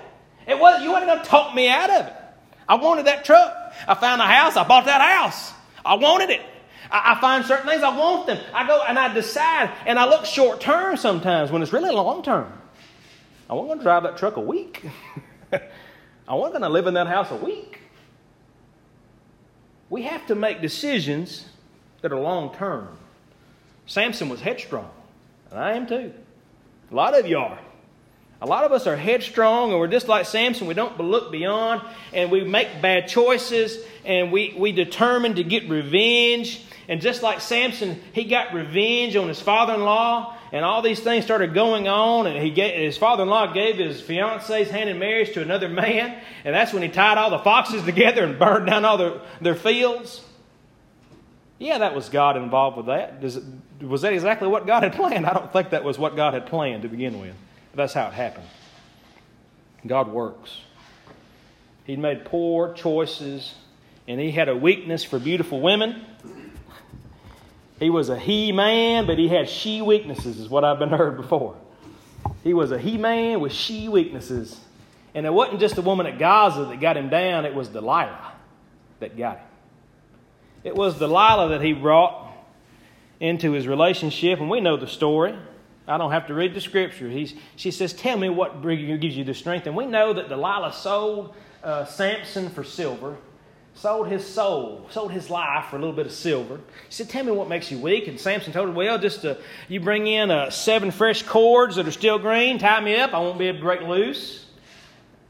It 0.46 0.58
was 0.60 0.82
you 0.82 0.90
going 0.90 1.18
to 1.18 1.25
talk 1.25 1.54
me 1.54 1.68
out 1.68 1.90
of 1.90 2.06
it. 2.06 2.12
I 2.68 2.75
wanted 2.76 3.06
that 3.06 3.25
truck. 3.25 3.52
I 3.88 3.94
found 3.94 4.20
a 4.20 4.26
house. 4.26 4.56
I 4.56 4.68
bought 4.68 4.84
that 4.84 5.00
house. 5.00 5.52
I 5.84 5.94
wanted 5.94 6.30
it. 6.30 6.42
I, 6.90 7.14
I 7.16 7.21
find 7.21 7.45
certain 7.45 7.66
things, 7.68 7.83
I 7.83 7.97
want 7.97 8.26
them. 8.26 8.38
I 8.52 8.66
go 8.66 8.83
and 8.87 8.99
I 8.99 9.12
decide, 9.12 9.71
and 9.87 9.99
I 9.99 10.09
look 10.09 10.25
short 10.25 10.61
term 10.61 10.97
sometimes 10.97 11.50
when 11.50 11.62
it's 11.62 11.73
really 11.73 11.90
long 11.90 12.23
term. 12.23 12.52
I 13.49 13.54
wasn't 13.54 13.68
going 13.68 13.78
to 13.78 13.85
drive 13.85 14.02
that 14.02 14.18
truck 14.18 14.37
a 14.37 14.40
week. 14.40 14.85
I 15.52 16.35
wasn't 16.35 16.54
going 16.54 16.62
to 16.62 16.68
live 16.68 16.87
in 16.87 16.95
that 16.95 17.07
house 17.07 17.30
a 17.30 17.37
week. 17.37 17.80
We 19.90 20.02
have 20.02 20.26
to 20.26 20.35
make 20.35 20.61
decisions 20.61 21.47
that 22.02 22.12
are 22.12 22.21
long 22.21 22.54
term. 22.54 22.88
Samson 23.87 24.28
was 24.28 24.40
headstrong, 24.40 24.90
and 25.50 25.59
I 25.59 25.73
am 25.73 25.87
too. 25.87 26.12
A 26.90 26.95
lot 26.95 27.18
of 27.18 27.26
you 27.26 27.38
are. 27.38 27.59
A 28.40 28.47
lot 28.47 28.64
of 28.64 28.71
us 28.71 28.87
are 28.87 28.97
headstrong 28.97 29.73
and 29.73 29.80
we're 29.80 29.88
just 29.88 30.07
like 30.07 30.25
Samson. 30.25 30.68
We 30.68 30.75
don't 30.75 30.97
look 31.00 31.33
beyond 31.33 31.83
and 32.12 32.30
we 32.30 32.45
make 32.45 32.80
bad 32.80 33.09
choices 33.09 33.85
and 34.04 34.30
we, 34.30 34.54
we 34.57 34.71
determine 34.71 35.35
to 35.35 35.45
get 35.45 35.68
revenge 35.68 36.62
and 36.88 37.00
just 37.00 37.23
like 37.23 37.40
Samson, 37.40 38.00
he 38.12 38.25
got 38.25 38.54
revenge 38.54 39.14
on 39.14 39.28
his 39.28 39.40
father 39.40 39.75
in 39.75 39.83
law 39.83 40.38
and 40.52 40.64
all 40.64 40.83
these 40.83 41.00
things 41.00 41.25
started 41.25 41.54
going 41.54 41.88
on. 41.88 42.26
And 42.26 42.42
he 42.42 42.50
gave, 42.50 42.75
his 42.75 42.97
father-in-law 42.97 43.52
gave 43.52 43.76
his 43.76 44.00
fiance's 44.00 44.71
hand 44.71 44.88
in 44.88 44.99
marriage 44.99 45.35
to 45.35 45.42
another 45.42 45.68
man, 45.68 46.21
and 46.45 46.54
that's 46.54 46.73
when 46.73 46.83
he 46.83 46.88
tied 46.88 47.18
all 47.18 47.30
the 47.30 47.38
foxes 47.38 47.83
together 47.85 48.25
and 48.25 48.38
burned 48.38 48.66
down 48.66 48.85
all 48.85 48.99
their, 48.99 49.21
their 49.40 49.54
fields. 49.54 50.25
Yeah, 51.59 51.78
that 51.78 51.95
was 51.95 52.09
God 52.09 52.37
involved 52.37 52.76
with 52.76 52.87
that. 52.87 53.21
Does 53.21 53.40
was 53.80 54.02
that 54.02 54.12
exactly 54.12 54.49
what 54.49 54.66
God 54.66 54.83
had 54.83 54.95
planned? 54.95 55.26
I 55.26 55.33
don't 55.33 55.52
think 55.52 55.71
that 55.71 55.85
was 55.85 55.99
what 55.99 56.16
God 56.16 56.35
had 56.35 56.47
planned 56.47 56.83
to 56.83 56.88
begin 56.88 57.21
with. 57.21 57.35
That's 57.75 57.92
how 57.92 58.09
it 58.09 58.12
happened. 58.12 58.47
God 59.87 60.09
works. 60.09 60.61
He'd 61.85 61.99
made 61.99 62.25
poor 62.25 62.73
choices, 62.75 63.54
and 64.07 64.21
he 64.21 64.30
had 64.30 64.49
a 64.49 64.57
weakness 64.57 65.04
for 65.04 65.18
beautiful 65.18 65.61
women. 65.61 66.04
He 67.78 67.90
was 67.90 68.08
a 68.08 68.18
he 68.18 68.52
man, 68.52 69.06
but 69.06 69.18
he 69.18 69.28
had 69.28 69.49
she 69.49 69.82
weaknesses, 69.82 70.38
is 70.38 70.49
what 70.49 70.64
I've 70.64 70.78
been 70.78 70.88
heard 70.90 71.16
before. 71.16 71.56
He 72.42 72.54
was 72.54 72.73
a 72.73 72.78
he 72.78 72.99
man 72.99 73.40
with 73.40 73.52
she 73.52 73.88
weaknesses. 73.88 74.61
And 75.14 75.26
it 75.26 75.32
wasn't 75.32 75.61
just 75.61 75.75
the 75.75 75.82
woman 75.82 76.06
at 76.06 76.18
Gaza 76.18 76.66
that 76.66 76.80
got 76.80 76.97
him 76.97 77.08
down, 77.08 77.44
it 77.44 77.54
was 77.54 77.68
Delilah 77.68 78.32
that 79.00 79.16
got 79.16 79.38
him. 79.38 79.47
It 80.64 80.75
was 80.75 80.99
Delilah 80.99 81.50
that 81.50 81.62
he 81.62 81.73
brought 81.73 82.30
into 83.20 83.52
his 83.52 83.66
relationship, 83.66 84.40
and 84.40 84.50
we 84.50 84.61
know 84.61 84.76
the 84.76 84.87
story. 84.87 85.37
I 85.87 85.97
don't 85.97 86.12
have 86.12 86.26
to 86.26 86.35
read 86.35 86.54
the 86.54 86.61
scripture. 86.61 87.08
He's, 87.08 87.35
she 87.56 87.70
says, 87.70 87.92
Tell 87.94 88.18
me 88.18 88.28
what 88.28 88.62
gives 88.62 89.16
you 89.16 89.25
the 89.25 89.35
strength. 89.35 89.66
And 89.66 89.75
we 89.75 89.87
know 89.87 90.12
that 90.12 90.28
Delilah 90.28 90.75
sold 90.75 91.35
uh, 91.64 91.87
Samson 91.87 92.50
for 92.50 92.62
silver, 92.62 93.16
sold 93.78 94.08
his 94.08 94.26
soul, 94.26 94.87
sold 94.90 95.12
his 95.12 95.30
life 95.30 95.66
for 95.66 95.76
a 95.76 95.78
little 95.78 95.94
bit 95.94 96.06
of 96.06 96.12
silver. 96.12 96.56
He 96.56 96.62
said, 96.90 97.08
Tell 97.08 97.25
me 97.25 97.32
what 97.32 97.49
makes 97.49 97.70
you 97.70 97.78
weak. 97.78 98.08
And 98.08 98.20
Samson 98.20 98.52
told 98.52 98.68
her, 98.68 98.75
Well, 98.75 98.99
just 98.99 99.25
uh, 99.25 99.37
you 99.68 99.80
bring 99.80 100.06
in 100.06 100.30
uh, 100.30 100.50
seven 100.50 100.90
fresh 100.90 101.23
cords 101.23 101.76
that 101.76 101.87
are 101.87 101.92
still 101.92 102.18
green, 102.18 102.58
tie 102.58 102.80
me 102.80 102.97
up, 102.97 103.14
I 103.14 103.18
won't 103.18 103.38
be 103.38 103.47
able 103.47 103.58
to 103.58 103.64
break 103.64 103.82
loose. 103.82 104.47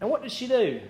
And 0.00 0.10
what 0.10 0.22
did 0.22 0.32
she 0.32 0.46
do? 0.46 0.80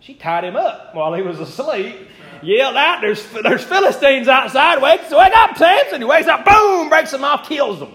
She 0.00 0.14
tied 0.14 0.44
him 0.44 0.56
up 0.56 0.94
while 0.94 1.14
he 1.14 1.22
was 1.22 1.40
asleep 1.40 2.08
yelled 2.42 2.76
out, 2.76 3.00
there's, 3.00 3.26
there's 3.42 3.64
Philistines 3.64 4.28
outside. 4.28 4.80
Wakes, 4.80 5.10
wake 5.10 5.34
up, 5.34 5.56
Samson. 5.56 6.00
He 6.00 6.06
wakes 6.06 6.28
up, 6.28 6.44
boom, 6.44 6.88
breaks 6.88 7.10
them 7.10 7.24
off, 7.24 7.48
kills 7.48 7.78
them. 7.78 7.92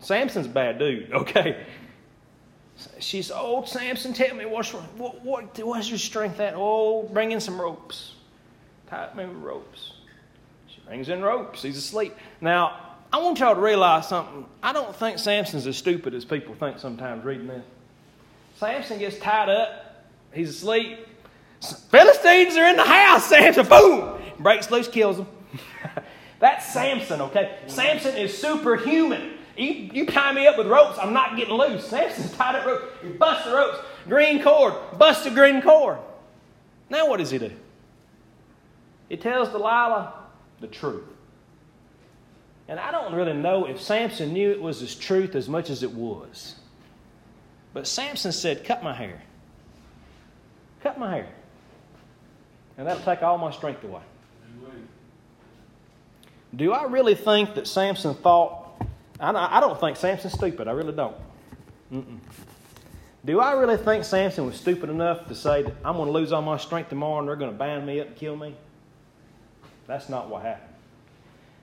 Samson's 0.00 0.46
a 0.46 0.50
bad 0.50 0.78
dude, 0.78 1.12
okay? 1.12 1.64
She's, 2.98 3.30
oh, 3.34 3.64
Samson, 3.64 4.12
tell 4.12 4.34
me, 4.34 4.44
what's, 4.44 4.72
what, 4.72 5.24
what, 5.24 5.58
what's 5.58 5.88
your 5.88 5.98
strength 5.98 6.40
at? 6.40 6.54
Oh, 6.56 7.04
bring 7.04 7.32
in 7.32 7.40
some 7.40 7.60
ropes. 7.60 8.14
Tie 8.88 9.08
me 9.16 9.24
with 9.24 9.36
ropes. 9.36 9.92
She 10.68 10.80
brings 10.86 11.08
in 11.08 11.22
ropes. 11.22 11.62
He's 11.62 11.76
asleep. 11.76 12.14
Now, 12.40 12.96
I 13.12 13.18
want 13.18 13.38
y'all 13.38 13.54
to 13.54 13.60
realize 13.60 14.08
something. 14.08 14.44
I 14.62 14.72
don't 14.72 14.94
think 14.94 15.18
Samson's 15.18 15.66
as 15.66 15.76
stupid 15.76 16.14
as 16.14 16.24
people 16.24 16.54
think 16.54 16.78
sometimes 16.78 17.24
reading 17.24 17.46
this. 17.46 17.64
Samson 18.58 18.98
gets 18.98 19.18
tied 19.18 19.48
up. 19.48 20.04
He's 20.32 20.50
asleep. 20.50 20.98
Philistines 21.90 22.56
are 22.56 22.66
in 22.68 22.76
the 22.76 22.84
house. 22.84 23.26
Samson, 23.26 23.66
boom, 23.66 24.20
breaks 24.38 24.70
loose, 24.70 24.88
kills 24.88 25.16
them. 25.16 25.26
That's 26.38 26.66
Samson, 26.70 27.22
okay? 27.22 27.58
Samson 27.66 28.16
is 28.16 28.36
superhuman. 28.36 29.35
You, 29.56 29.72
you 29.92 30.06
tie 30.06 30.32
me 30.32 30.46
up 30.46 30.58
with 30.58 30.66
ropes, 30.66 30.98
I'm 30.98 31.12
not 31.12 31.36
getting 31.36 31.54
loose. 31.54 31.86
Samson's 31.86 32.32
tied 32.36 32.56
up 32.56 32.66
ropes. 32.66 32.84
He 33.02 33.08
busts 33.08 33.44
the 33.46 33.54
ropes. 33.54 33.78
Green 34.08 34.42
cord. 34.42 34.74
bust 34.98 35.24
the 35.24 35.30
green 35.30 35.62
cord. 35.62 35.98
Now 36.90 37.08
what 37.08 37.18
does 37.18 37.30
he 37.30 37.38
do? 37.38 37.50
He 39.08 39.16
tells 39.16 39.48
Delilah 39.48 40.14
the 40.60 40.66
truth. 40.66 41.04
And 42.68 42.80
I 42.80 42.90
don't 42.90 43.14
really 43.14 43.32
know 43.32 43.66
if 43.66 43.80
Samson 43.80 44.32
knew 44.32 44.50
it 44.50 44.60
was 44.60 44.80
his 44.80 44.94
truth 44.94 45.34
as 45.34 45.48
much 45.48 45.70
as 45.70 45.82
it 45.82 45.92
was. 45.92 46.56
But 47.72 47.86
Samson 47.86 48.32
said, 48.32 48.64
Cut 48.64 48.82
my 48.82 48.94
hair. 48.94 49.22
Cut 50.82 50.98
my 50.98 51.14
hair 51.14 51.28
and 52.78 52.86
that'll 52.86 53.02
take 53.02 53.22
all 53.22 53.38
my 53.38 53.50
strength 53.50 53.82
away. 53.84 54.02
Do 56.54 56.72
I 56.72 56.84
really 56.84 57.14
think 57.14 57.54
that 57.54 57.66
Samson 57.66 58.14
thought? 58.14 58.65
I 59.18 59.60
don't 59.60 59.78
think 59.80 59.96
Samson's 59.96 60.34
stupid. 60.34 60.68
I 60.68 60.72
really 60.72 60.92
don't. 60.92 61.16
Mm-mm. 61.92 62.18
Do 63.24 63.40
I 63.40 63.52
really 63.52 63.76
think 63.76 64.04
Samson 64.04 64.46
was 64.46 64.56
stupid 64.56 64.88
enough 64.88 65.26
to 65.28 65.34
say 65.34 65.62
that 65.62 65.74
I'm 65.84 65.96
going 65.96 66.06
to 66.06 66.12
lose 66.12 66.32
all 66.32 66.42
my 66.42 66.58
strength 66.58 66.90
tomorrow 66.90 67.18
and 67.18 67.28
they're 67.28 67.36
going 67.36 67.50
to 67.50 67.56
bind 67.56 67.84
me 67.84 68.00
up 68.00 68.08
and 68.08 68.16
kill 68.16 68.36
me? 68.36 68.54
That's 69.86 70.08
not 70.08 70.28
what 70.28 70.42
happened. 70.42 70.72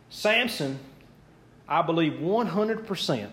Samson, 0.09 0.79
I 1.67 1.81
believe 1.81 2.13
100%, 2.13 3.29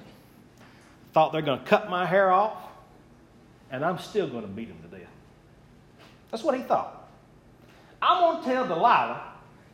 thought 1.12 1.32
they're 1.32 1.42
going 1.42 1.58
to 1.58 1.64
cut 1.64 1.90
my 1.90 2.06
hair 2.06 2.30
off 2.30 2.56
and 3.70 3.84
I'm 3.84 3.98
still 3.98 4.28
going 4.28 4.42
to 4.42 4.48
beat 4.48 4.68
him 4.68 4.78
to 4.82 4.96
death. 4.96 5.08
That's 6.30 6.44
what 6.44 6.56
he 6.56 6.62
thought. 6.62 7.08
I'm 8.00 8.20
going 8.20 8.44
to 8.44 8.50
tell 8.50 8.66
Delilah 8.66 9.29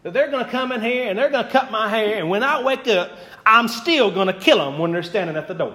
that 0.06 0.12
they're 0.12 0.30
going 0.30 0.44
to 0.44 0.50
come 0.52 0.70
in 0.70 0.80
here 0.80 1.08
and 1.10 1.18
they're 1.18 1.30
going 1.30 1.46
to 1.46 1.50
cut 1.50 1.72
my 1.72 1.88
hair, 1.88 2.18
and 2.18 2.30
when 2.30 2.44
I 2.44 2.62
wake 2.62 2.86
up, 2.86 3.10
I'm 3.44 3.66
still 3.66 4.12
going 4.12 4.28
to 4.28 4.32
kill 4.32 4.58
them 4.58 4.78
when 4.78 4.92
they're 4.92 5.02
standing 5.02 5.34
at 5.34 5.48
the 5.48 5.54
door. 5.54 5.74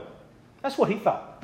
That's 0.62 0.78
what 0.78 0.90
he 0.90 0.98
thought. 0.98 1.44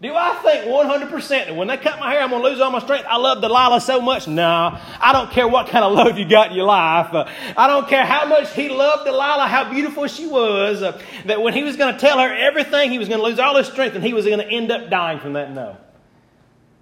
Do 0.00 0.10
I 0.14 0.34
think 0.36 0.64
100% 0.64 1.28
that 1.28 1.54
when 1.54 1.68
they 1.68 1.76
cut 1.76 2.00
my 2.00 2.12
hair, 2.12 2.22
I'm 2.22 2.30
going 2.30 2.42
to 2.42 2.48
lose 2.48 2.60
all 2.62 2.70
my 2.70 2.78
strength? 2.78 3.04
I 3.06 3.18
love 3.18 3.42
Delilah 3.42 3.78
so 3.82 4.00
much. 4.00 4.26
No, 4.26 4.42
I 4.42 5.12
don't 5.12 5.30
care 5.32 5.46
what 5.46 5.66
kind 5.68 5.84
of 5.84 5.92
love 5.98 6.18
you 6.18 6.26
got 6.26 6.48
in 6.48 6.56
your 6.56 6.64
life. 6.64 7.12
Uh, 7.12 7.28
I 7.58 7.66
don't 7.66 7.86
care 7.88 8.06
how 8.06 8.24
much 8.24 8.50
he 8.54 8.70
loved 8.70 9.04
Delilah, 9.04 9.46
how 9.46 9.70
beautiful 9.70 10.06
she 10.06 10.26
was, 10.26 10.80
uh, 10.80 10.98
that 11.26 11.42
when 11.42 11.52
he 11.52 11.62
was 11.62 11.76
going 11.76 11.92
to 11.92 12.00
tell 12.00 12.18
her 12.18 12.34
everything, 12.34 12.90
he 12.90 12.98
was 12.98 13.06
going 13.06 13.20
to 13.20 13.26
lose 13.26 13.38
all 13.38 13.54
his 13.54 13.66
strength 13.66 13.96
and 13.96 14.02
he 14.02 14.14
was 14.14 14.24
going 14.24 14.38
to 14.38 14.48
end 14.48 14.70
up 14.70 14.88
dying 14.88 15.20
from 15.20 15.34
that. 15.34 15.52
No. 15.52 15.76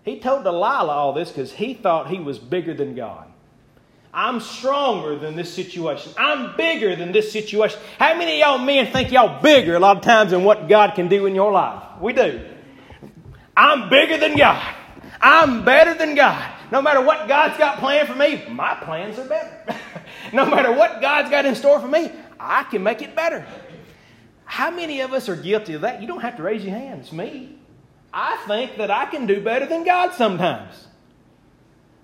He 0.05 0.21
told 0.21 0.45
Delilah 0.45 0.93
all 0.93 1.13
this 1.13 1.31
because 1.31 1.53
he 1.53 1.75
thought 1.75 2.09
he 2.09 2.21
was 2.21 2.39
bigger 2.39 2.75
than 2.75 2.95
God. 2.95 3.32
I'm 4.15 4.41
stronger 4.41 5.17
than 5.17 5.37
this 5.37 5.53
situation. 5.53 6.13
I'm 6.19 6.55
bigger 6.57 6.95
than 6.97 7.13
this 7.13 7.33
situation. 7.33 7.81
How 7.99 8.17
many 8.17 8.43
of 8.43 8.47
y'all 8.47 8.59
men 8.59 8.93
think 8.93 9.11
y'all 9.11 9.41
bigger 9.41 9.75
a 9.77 9.81
lot 9.81 9.97
of 9.97 10.03
times 10.03 10.33
than 10.33 10.45
what 10.45 10.69
God 10.69 10.95
can 10.95 11.09
do 11.09 11.25
in 11.27 11.35
your 11.35 11.51
life? 11.51 11.83
We 12.01 12.13
do. 12.13 12.47
I'm 13.57 13.89
bigger 13.89 14.19
than 14.19 14.37
God. 14.37 14.75
I'm 15.21 15.65
better 15.65 15.95
than 15.95 16.15
God. 16.15 16.53
No 16.71 16.83
matter 16.83 17.01
what 17.01 17.29
God's 17.29 17.57
got 17.57 17.79
planned 17.79 18.09
for 18.09 18.15
me, 18.15 18.43
my 18.51 18.75
plans 18.75 19.19
are 19.19 19.27
better. 19.27 19.81
no 20.33 20.45
matter 20.45 20.73
what 20.73 21.01
God's 21.01 21.31
got 21.31 21.47
in 21.47 21.55
store 21.55 21.81
for 21.81 21.89
me, 21.89 22.11
I 22.39 22.65
can 22.65 22.83
make 22.83 23.01
it 23.01 23.15
better. 23.15 23.47
How 24.45 24.71
many 24.71 25.01
of 25.01 25.13
us 25.15 25.29
are 25.29 25.37
guilty 25.37 25.75
of 25.75 25.83
that? 25.83 26.03
You 26.03 26.07
don't 26.07 26.21
have 26.21 26.37
to 26.37 26.43
raise 26.43 26.65
your 26.65 26.75
hand. 26.75 27.01
It's 27.01 27.13
me. 27.13 27.57
I 28.13 28.37
think 28.47 28.77
that 28.77 28.91
I 28.91 29.07
can 29.07 29.27
do 29.27 29.41
better 29.43 29.65
than 29.65 29.85
God 29.85 30.13
sometimes. 30.13 30.87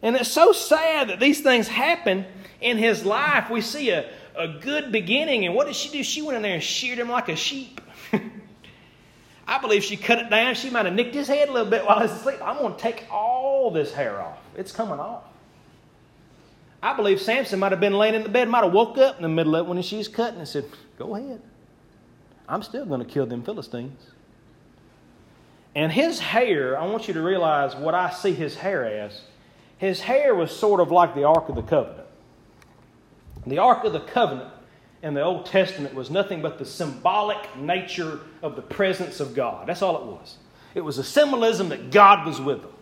And 0.02 0.16
it's 0.16 0.30
so 0.30 0.52
sad 0.52 1.08
that 1.08 1.20
these 1.20 1.40
things 1.40 1.66
happen 1.66 2.24
in 2.60 2.78
his 2.78 3.04
life. 3.04 3.50
We 3.50 3.60
see 3.60 3.90
a, 3.90 4.08
a 4.36 4.48
good 4.60 4.92
beginning, 4.92 5.44
and 5.44 5.54
what 5.54 5.66
did 5.66 5.76
she 5.76 5.90
do? 5.90 6.02
She 6.02 6.22
went 6.22 6.36
in 6.36 6.42
there 6.42 6.54
and 6.54 6.62
sheared 6.62 6.98
him 6.98 7.08
like 7.08 7.28
a 7.28 7.36
sheep. 7.36 7.80
I 9.46 9.58
believe 9.58 9.82
she 9.82 9.96
cut 9.96 10.18
it 10.18 10.30
down. 10.30 10.54
She 10.54 10.70
might 10.70 10.84
have 10.84 10.94
nicked 10.94 11.14
his 11.14 11.26
head 11.26 11.48
a 11.48 11.52
little 11.52 11.70
bit 11.70 11.84
while 11.84 11.96
he 11.96 12.02
was 12.02 12.12
asleep. 12.12 12.38
I'm 12.42 12.58
going 12.58 12.74
to 12.74 12.80
take 12.80 13.06
all 13.10 13.70
this 13.70 13.92
hair 13.92 14.20
off. 14.20 14.38
It's 14.56 14.72
coming 14.72 15.00
off. 15.00 15.24
I 16.82 16.94
believe 16.94 17.20
Samson 17.20 17.58
might 17.58 17.72
have 17.72 17.80
been 17.80 17.94
laying 17.94 18.14
in 18.14 18.22
the 18.22 18.28
bed, 18.28 18.48
might 18.48 18.62
have 18.62 18.72
woke 18.72 18.98
up 18.98 19.16
in 19.16 19.22
the 19.22 19.28
middle 19.28 19.56
of 19.56 19.66
it 19.66 19.68
when 19.68 19.82
she's 19.82 20.06
cutting 20.06 20.38
and 20.38 20.46
said, 20.46 20.64
Go 20.96 21.16
ahead. 21.16 21.40
I'm 22.48 22.62
still 22.62 22.86
going 22.86 23.00
to 23.00 23.06
kill 23.06 23.26
them 23.26 23.42
Philistines. 23.42 24.00
And 25.74 25.92
his 25.92 26.18
hair, 26.18 26.78
I 26.78 26.86
want 26.86 27.08
you 27.08 27.14
to 27.14 27.22
realize 27.22 27.74
what 27.74 27.94
I 27.94 28.10
see 28.10 28.32
his 28.32 28.54
hair 28.54 28.84
as 28.84 29.20
his 29.78 30.00
hair 30.00 30.34
was 30.34 30.54
sort 30.54 30.80
of 30.80 30.90
like 30.90 31.14
the 31.14 31.24
Ark 31.24 31.48
of 31.48 31.54
the 31.54 31.62
Covenant. 31.62 32.06
The 33.46 33.58
Ark 33.58 33.84
of 33.84 33.92
the 33.92 34.00
Covenant 34.00 34.50
in 35.02 35.14
the 35.14 35.22
Old 35.22 35.46
Testament 35.46 35.94
was 35.94 36.10
nothing 36.10 36.42
but 36.42 36.58
the 36.58 36.64
symbolic 36.64 37.56
nature 37.56 38.20
of 38.42 38.56
the 38.56 38.62
presence 38.62 39.20
of 39.20 39.34
God. 39.34 39.68
That's 39.68 39.82
all 39.82 39.96
it 39.96 40.04
was. 40.04 40.36
It 40.74 40.80
was 40.80 40.98
a 40.98 41.04
symbolism 41.04 41.68
that 41.70 41.90
God 41.90 42.26
was 42.26 42.40
with 42.40 42.62
them. 42.62 42.72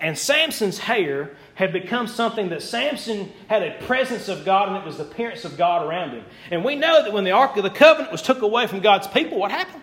And 0.00 0.18
Samson's 0.18 0.78
hair 0.78 1.36
had 1.54 1.72
become 1.72 2.06
something 2.06 2.50
that 2.50 2.62
Samson 2.62 3.32
had 3.46 3.62
a 3.62 3.78
presence 3.84 4.28
of 4.28 4.44
God 4.44 4.68
and 4.68 4.76
it 4.76 4.84
was 4.84 4.98
the 4.98 5.04
appearance 5.04 5.44
of 5.44 5.56
God 5.56 5.86
around 5.86 6.10
him. 6.10 6.24
And 6.50 6.64
we 6.64 6.74
know 6.76 7.02
that 7.02 7.12
when 7.12 7.24
the 7.24 7.30
Ark 7.30 7.56
of 7.56 7.62
the 7.62 7.70
Covenant 7.70 8.12
was 8.12 8.20
took 8.20 8.42
away 8.42 8.66
from 8.66 8.80
God's 8.80 9.06
people, 9.06 9.38
what 9.38 9.50
happened? 9.50 9.82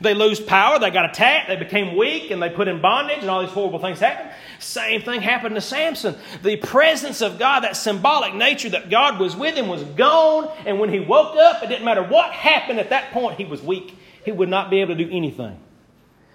They 0.00 0.14
lose 0.14 0.40
power, 0.40 0.78
they 0.78 0.90
got 0.90 1.10
attacked, 1.10 1.48
they 1.48 1.56
became 1.56 1.96
weak, 1.96 2.30
and 2.30 2.40
they 2.42 2.48
put 2.48 2.68
in 2.68 2.80
bondage, 2.80 3.18
and 3.18 3.28
all 3.28 3.42
these 3.42 3.50
horrible 3.50 3.78
things 3.78 3.98
happened. 3.98 4.30
Same 4.58 5.02
thing 5.02 5.20
happened 5.20 5.54
to 5.56 5.60
Samson. 5.60 6.16
The 6.42 6.56
presence 6.56 7.20
of 7.20 7.38
God, 7.38 7.60
that 7.60 7.76
symbolic 7.76 8.34
nature 8.34 8.70
that 8.70 8.88
God 8.88 9.20
was 9.20 9.36
with 9.36 9.54
him, 9.54 9.68
was 9.68 9.84
gone, 9.84 10.50
and 10.64 10.80
when 10.80 10.90
he 10.90 11.00
woke 11.00 11.36
up, 11.36 11.62
it 11.62 11.68
didn't 11.68 11.84
matter 11.84 12.02
what 12.02 12.32
happened 12.32 12.80
at 12.80 12.90
that 12.90 13.12
point, 13.12 13.36
he 13.36 13.44
was 13.44 13.60
weak. 13.60 13.94
He 14.24 14.32
would 14.32 14.48
not 14.48 14.70
be 14.70 14.80
able 14.80 14.96
to 14.96 15.04
do 15.04 15.10
anything. 15.10 15.58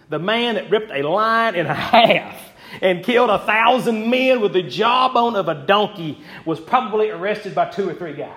The 0.10 0.20
man 0.20 0.56
that 0.56 0.70
ripped 0.70 0.92
a 0.92 1.02
lion 1.02 1.56
in 1.56 1.66
half 1.66 2.40
and 2.82 3.04
killed 3.04 3.32
a 3.32 3.40
thousand 3.40 4.10
men 4.10 4.42
with 4.42 4.54
the 4.54 4.62
jawbone 4.62 5.36
of 5.36 5.48
a 5.48 5.66
donkey 5.66 6.20
was 6.46 6.60
probably 6.60 7.10
arrested 7.10 7.56
by 7.56 7.66
two 7.70 7.90
or 7.90 7.96
three 7.96 8.14
guys. 8.14 8.30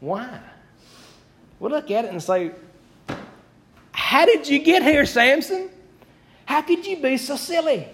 Why? 0.00 0.40
we 1.60 1.68
look 1.68 1.90
at 1.90 2.06
it 2.06 2.10
and 2.10 2.22
say, 2.22 2.52
How 4.10 4.26
did 4.26 4.48
you 4.48 4.58
get 4.58 4.82
here, 4.82 5.06
Samson? 5.06 5.70
How 6.44 6.62
could 6.62 6.84
you 6.84 6.96
be 6.96 7.16
so 7.16 7.36
silly? 7.36 7.86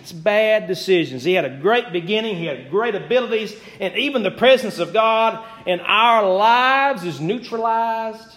It's 0.00 0.10
bad 0.10 0.66
decisions. 0.66 1.24
He 1.24 1.34
had 1.34 1.44
a 1.44 1.58
great 1.58 1.92
beginning, 1.92 2.36
he 2.36 2.46
had 2.46 2.70
great 2.70 2.94
abilities, 2.94 3.54
and 3.78 3.94
even 3.98 4.22
the 4.22 4.30
presence 4.30 4.78
of 4.78 4.94
God 4.94 5.44
in 5.66 5.80
our 5.80 6.26
lives 6.26 7.04
is 7.04 7.20
neutralized 7.20 8.34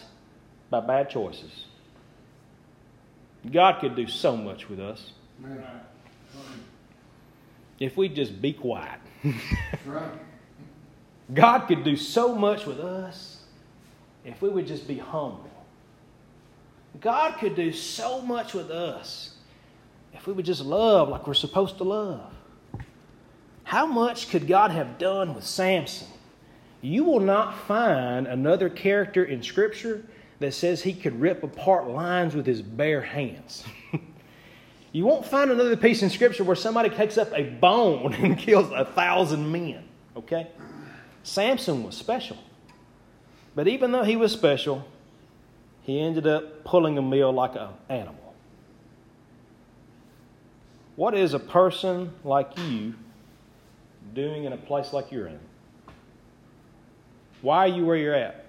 by 0.69 0.82
bad 0.82 1.10
choices. 1.10 1.67
God 3.49 3.80
could 3.80 3.95
do 3.95 4.08
so 4.08 4.36
much 4.36 4.67
with 4.67 4.82
us 4.82 5.13
if 7.80 7.95
we 7.95 8.10
just 8.10 8.41
be 8.41 8.51
quiet. 8.51 8.99
God 11.34 11.60
could 11.60 11.86
do 11.86 11.95
so 11.95 12.36
much 12.36 12.65
with 12.65 12.82
us 12.82 13.41
if 14.25 14.41
we 14.41 14.49
would 14.49 14.67
just 14.67 14.86
be 14.86 14.97
humble. 14.97 15.54
God 17.01 17.38
could 17.39 17.55
do 17.55 17.71
so 17.71 18.21
much 18.21 18.53
with 18.53 18.69
us 18.71 19.36
if 20.13 20.27
we 20.27 20.34
would 20.34 20.45
just 20.45 20.62
love 20.62 21.10
like 21.10 21.27
we're 21.27 21.34
supposed 21.34 21.77
to 21.77 21.84
love. 21.84 22.34
How 23.63 23.86
much 23.86 24.29
could 24.29 24.47
God 24.47 24.71
have 24.71 24.97
done 24.97 25.34
with 25.34 25.43
Samson? 25.43 26.08
You 26.81 27.03
will 27.03 27.19
not 27.19 27.58
find 27.67 28.27
another 28.27 28.69
character 28.69 29.23
in 29.23 29.41
Scripture 29.41 30.05
that 30.39 30.53
says 30.53 30.84
he 30.84 30.93
could 30.93 31.19
rip 31.19 31.43
apart 31.43 31.88
lions 31.88 32.36
with 32.36 32.45
his 32.45 32.62
bare 32.62 33.01
hands. 33.01 33.63
you 34.91 35.05
won't 35.05 35.25
find 35.25 35.49
another 35.49 35.75
piece 35.75 36.03
in 36.03 36.10
Scripture 36.10 36.43
where 36.43 36.55
somebody 36.55 36.89
takes 36.89 37.17
up 37.17 37.31
a 37.34 37.43
bone 37.43 38.13
and 38.19 38.38
kills 38.38 38.71
a 38.71 38.86
thousand 38.86 39.51
men. 39.51 39.84
Okay? 40.15 40.47
Samson 41.23 41.84
was 41.84 41.97
special. 41.97 42.38
But 43.55 43.67
even 43.67 43.91
though 43.91 44.03
he 44.03 44.15
was 44.15 44.31
special, 44.31 44.86
he 45.86 46.00
ended 46.00 46.26
up 46.26 46.63
pulling 46.63 46.98
a 46.98 47.02
meal 47.02 47.32
like 47.32 47.56
an 47.56 47.69
animal. 47.89 48.34
What 50.95 51.13
is 51.13 51.34
a 51.34 51.39
person 51.39 52.12
like 52.24 52.58
you 52.58 52.95
doing 54.13 54.45
in 54.45 54.54
a 54.54 54.58
place 54.58 54.93
like 54.93 55.12
you're 55.12 55.28
in? 55.28 55.39
Why 57.41 57.60
are 57.60 57.67
you 57.67 57.86
where 57.86 57.98
you're 57.98 58.15
at? 58.15 58.45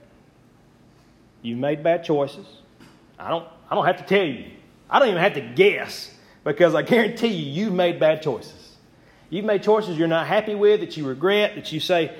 You 1.42 1.56
made 1.56 1.82
bad 1.82 2.04
choices. 2.04 2.46
I 3.18 3.28
don't, 3.28 3.46
I 3.70 3.74
don't 3.74 3.84
have 3.84 3.98
to 3.98 4.04
tell 4.04 4.24
you. 4.24 4.46
I 4.88 4.98
don't 4.98 5.08
even 5.08 5.20
have 5.20 5.34
to 5.34 5.40
guess 5.40 6.14
because 6.42 6.74
I 6.74 6.82
guarantee 6.82 7.28
you, 7.28 7.64
you've 7.64 7.74
made 7.74 8.00
bad 8.00 8.22
choices. 8.22 8.76
You've 9.28 9.44
made 9.44 9.62
choices 9.62 9.98
you're 9.98 10.08
not 10.08 10.26
happy 10.26 10.54
with, 10.54 10.80
that 10.80 10.96
you 10.96 11.06
regret, 11.06 11.56
that 11.56 11.72
you 11.72 11.80
say, 11.80 12.16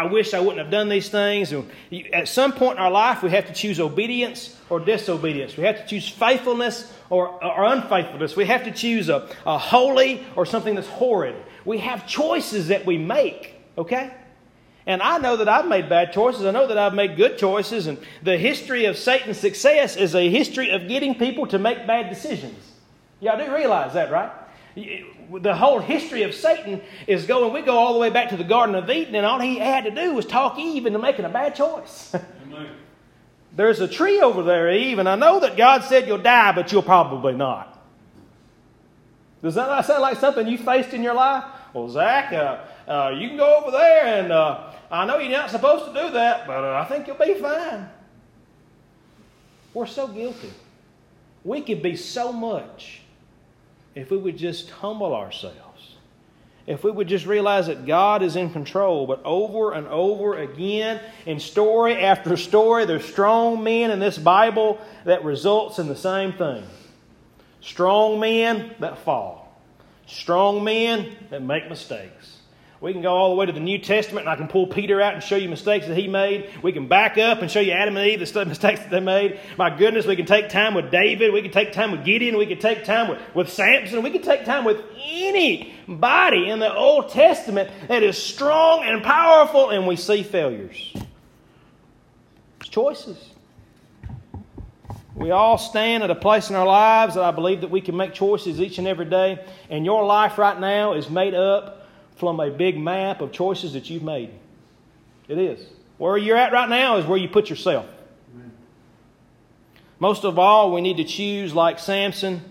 I 0.00 0.06
wish 0.06 0.32
I 0.32 0.40
wouldn't 0.40 0.60
have 0.60 0.70
done 0.70 0.88
these 0.88 1.10
things. 1.10 1.52
And 1.52 1.70
at 2.14 2.26
some 2.26 2.52
point 2.52 2.78
in 2.78 2.82
our 2.82 2.90
life, 2.90 3.22
we 3.22 3.28
have 3.32 3.46
to 3.48 3.52
choose 3.52 3.78
obedience 3.78 4.56
or 4.70 4.80
disobedience. 4.80 5.58
We 5.58 5.64
have 5.64 5.76
to 5.76 5.86
choose 5.86 6.08
faithfulness 6.08 6.90
or, 7.10 7.28
or 7.44 7.64
unfaithfulness. 7.64 8.34
We 8.34 8.46
have 8.46 8.64
to 8.64 8.70
choose 8.70 9.10
a, 9.10 9.28
a 9.44 9.58
holy 9.58 10.24
or 10.36 10.46
something 10.46 10.74
that's 10.74 10.88
horrid. 10.88 11.34
We 11.66 11.78
have 11.78 12.08
choices 12.08 12.68
that 12.68 12.86
we 12.86 12.96
make, 12.96 13.54
okay? 13.76 14.14
And 14.86 15.02
I 15.02 15.18
know 15.18 15.36
that 15.36 15.50
I've 15.50 15.66
made 15.66 15.90
bad 15.90 16.14
choices. 16.14 16.46
I 16.46 16.50
know 16.50 16.66
that 16.68 16.78
I've 16.78 16.94
made 16.94 17.18
good 17.18 17.36
choices. 17.36 17.86
And 17.86 17.98
the 18.22 18.38
history 18.38 18.86
of 18.86 18.96
Satan's 18.96 19.36
success 19.36 19.96
is 19.96 20.14
a 20.14 20.30
history 20.30 20.70
of 20.70 20.88
getting 20.88 21.14
people 21.14 21.46
to 21.48 21.58
make 21.58 21.86
bad 21.86 22.08
decisions. 22.08 22.56
Y'all 23.20 23.36
do 23.36 23.54
realize 23.54 23.92
that, 23.92 24.10
right? 24.10 24.32
The 24.74 25.54
whole 25.54 25.80
history 25.80 26.22
of 26.22 26.34
Satan 26.34 26.80
is 27.06 27.26
going, 27.26 27.52
we 27.52 27.62
go 27.62 27.76
all 27.76 27.92
the 27.92 27.98
way 27.98 28.10
back 28.10 28.28
to 28.30 28.36
the 28.36 28.44
Garden 28.44 28.74
of 28.74 28.88
Eden, 28.88 29.14
and 29.14 29.26
all 29.26 29.40
he 29.40 29.58
had 29.58 29.84
to 29.84 29.90
do 29.90 30.14
was 30.14 30.26
talk 30.26 30.58
Eve 30.58 30.86
into 30.86 30.98
making 30.98 31.24
a 31.24 31.28
bad 31.28 31.54
choice. 31.54 32.14
There's 33.56 33.80
a 33.80 33.88
tree 33.88 34.20
over 34.20 34.42
there, 34.42 34.72
Eve, 34.72 34.98
and 34.98 35.08
I 35.08 35.16
know 35.16 35.40
that 35.40 35.56
God 35.56 35.82
said 35.84 36.06
you'll 36.06 36.18
die, 36.18 36.52
but 36.52 36.70
you'll 36.70 36.82
probably 36.82 37.32
not. 37.32 37.78
Does 39.42 39.54
that 39.54 39.84
sound 39.84 40.02
like 40.02 40.18
something 40.18 40.46
you 40.46 40.58
faced 40.58 40.92
in 40.92 41.02
your 41.02 41.14
life? 41.14 41.44
Well, 41.72 41.88
Zach, 41.88 42.32
uh, 42.32 42.58
uh, 42.90 43.10
you 43.10 43.28
can 43.28 43.36
go 43.36 43.58
over 43.58 43.70
there, 43.70 44.22
and 44.22 44.32
uh, 44.32 44.72
I 44.90 45.04
know 45.04 45.18
you're 45.18 45.32
not 45.32 45.50
supposed 45.50 45.86
to 45.86 46.00
do 46.00 46.10
that, 46.12 46.46
but 46.46 46.64
uh, 46.64 46.74
I 46.74 46.84
think 46.84 47.06
you'll 47.06 47.16
be 47.16 47.34
fine. 47.34 47.88
We're 49.72 49.86
so 49.86 50.08
guilty. 50.08 50.52
We 51.44 51.60
could 51.62 51.82
be 51.82 51.96
so 51.96 52.32
much 52.32 52.99
if 54.00 54.10
we 54.10 54.16
would 54.16 54.38
just 54.38 54.70
humble 54.70 55.14
ourselves. 55.14 55.94
If 56.66 56.84
we 56.84 56.90
would 56.90 57.06
just 57.06 57.26
realize 57.26 57.66
that 57.66 57.84
God 57.84 58.22
is 58.22 58.34
in 58.34 58.50
control, 58.50 59.06
but 59.06 59.20
over 59.24 59.72
and 59.72 59.86
over 59.88 60.38
again, 60.38 61.00
in 61.26 61.38
story 61.38 61.96
after 61.96 62.36
story, 62.36 62.86
there's 62.86 63.04
strong 63.04 63.62
men 63.62 63.90
in 63.90 63.98
this 63.98 64.16
Bible 64.16 64.80
that 65.04 65.24
results 65.24 65.78
in 65.78 65.86
the 65.86 65.96
same 65.96 66.32
thing. 66.32 66.64
Strong 67.60 68.20
men 68.20 68.74
that 68.78 68.98
fall. 68.98 69.58
Strong 70.06 70.64
men 70.64 71.14
that 71.28 71.42
make 71.42 71.68
mistakes. 71.68 72.38
We 72.80 72.94
can 72.94 73.02
go 73.02 73.14
all 73.14 73.28
the 73.28 73.36
way 73.36 73.44
to 73.44 73.52
the 73.52 73.60
New 73.60 73.78
Testament 73.78 74.26
and 74.26 74.32
I 74.32 74.36
can 74.36 74.48
pull 74.48 74.66
Peter 74.66 75.02
out 75.02 75.12
and 75.12 75.22
show 75.22 75.36
you 75.36 75.50
mistakes 75.50 75.86
that 75.86 75.96
he 75.98 76.08
made. 76.08 76.48
We 76.62 76.72
can 76.72 76.88
back 76.88 77.18
up 77.18 77.42
and 77.42 77.50
show 77.50 77.60
you 77.60 77.72
Adam 77.72 77.94
and 77.98 78.08
Eve, 78.08 78.20
the 78.20 78.44
mistakes 78.46 78.80
that 78.80 78.90
they 78.90 79.00
made. 79.00 79.38
My 79.58 79.76
goodness, 79.76 80.06
we 80.06 80.16
can 80.16 80.24
take 80.24 80.48
time 80.48 80.72
with 80.72 80.90
David. 80.90 81.34
We 81.34 81.42
can 81.42 81.50
take 81.50 81.72
time 81.72 81.90
with 81.92 82.06
Gideon. 82.06 82.38
We 82.38 82.46
can 82.46 82.58
take 82.58 82.84
time 82.84 83.10
with, 83.10 83.18
with 83.34 83.50
Samson. 83.50 84.02
We 84.02 84.10
can 84.10 84.22
take 84.22 84.46
time 84.46 84.64
with 84.64 84.82
anybody 84.98 86.48
in 86.48 86.58
the 86.58 86.74
Old 86.74 87.10
Testament 87.10 87.70
that 87.88 88.02
is 88.02 88.16
strong 88.16 88.82
and 88.82 89.02
powerful, 89.02 89.68
and 89.68 89.86
we 89.86 89.96
see 89.96 90.22
failures. 90.22 90.94
It's 92.60 92.70
choices. 92.70 93.22
We 95.14 95.32
all 95.32 95.58
stand 95.58 96.02
at 96.02 96.10
a 96.10 96.14
place 96.14 96.48
in 96.48 96.56
our 96.56 96.64
lives 96.64 97.16
that 97.16 97.24
I 97.24 97.30
believe 97.30 97.60
that 97.60 97.70
we 97.70 97.82
can 97.82 97.94
make 97.94 98.14
choices 98.14 98.58
each 98.58 98.78
and 98.78 98.88
every 98.88 99.04
day. 99.04 99.44
And 99.68 99.84
your 99.84 100.06
life 100.06 100.38
right 100.38 100.58
now 100.58 100.94
is 100.94 101.10
made 101.10 101.34
up 101.34 101.79
from 102.20 102.38
a 102.38 102.50
big 102.50 102.78
map 102.78 103.20
of 103.20 103.32
choices 103.32 103.72
that 103.72 103.90
you've 103.90 104.02
made. 104.02 104.30
It 105.26 105.38
is. 105.38 105.66
Where 105.98 106.16
you're 106.16 106.36
at 106.36 106.52
right 106.52 106.68
now 106.68 106.98
is 106.98 107.06
where 107.06 107.18
you 107.18 107.28
put 107.28 107.50
yourself. 107.50 107.86
Most 109.98 110.24
of 110.24 110.38
all, 110.38 110.72
we 110.72 110.80
need 110.80 110.96
to 110.96 111.04
choose, 111.04 111.54
like 111.54 111.78
Samson, 111.78 112.42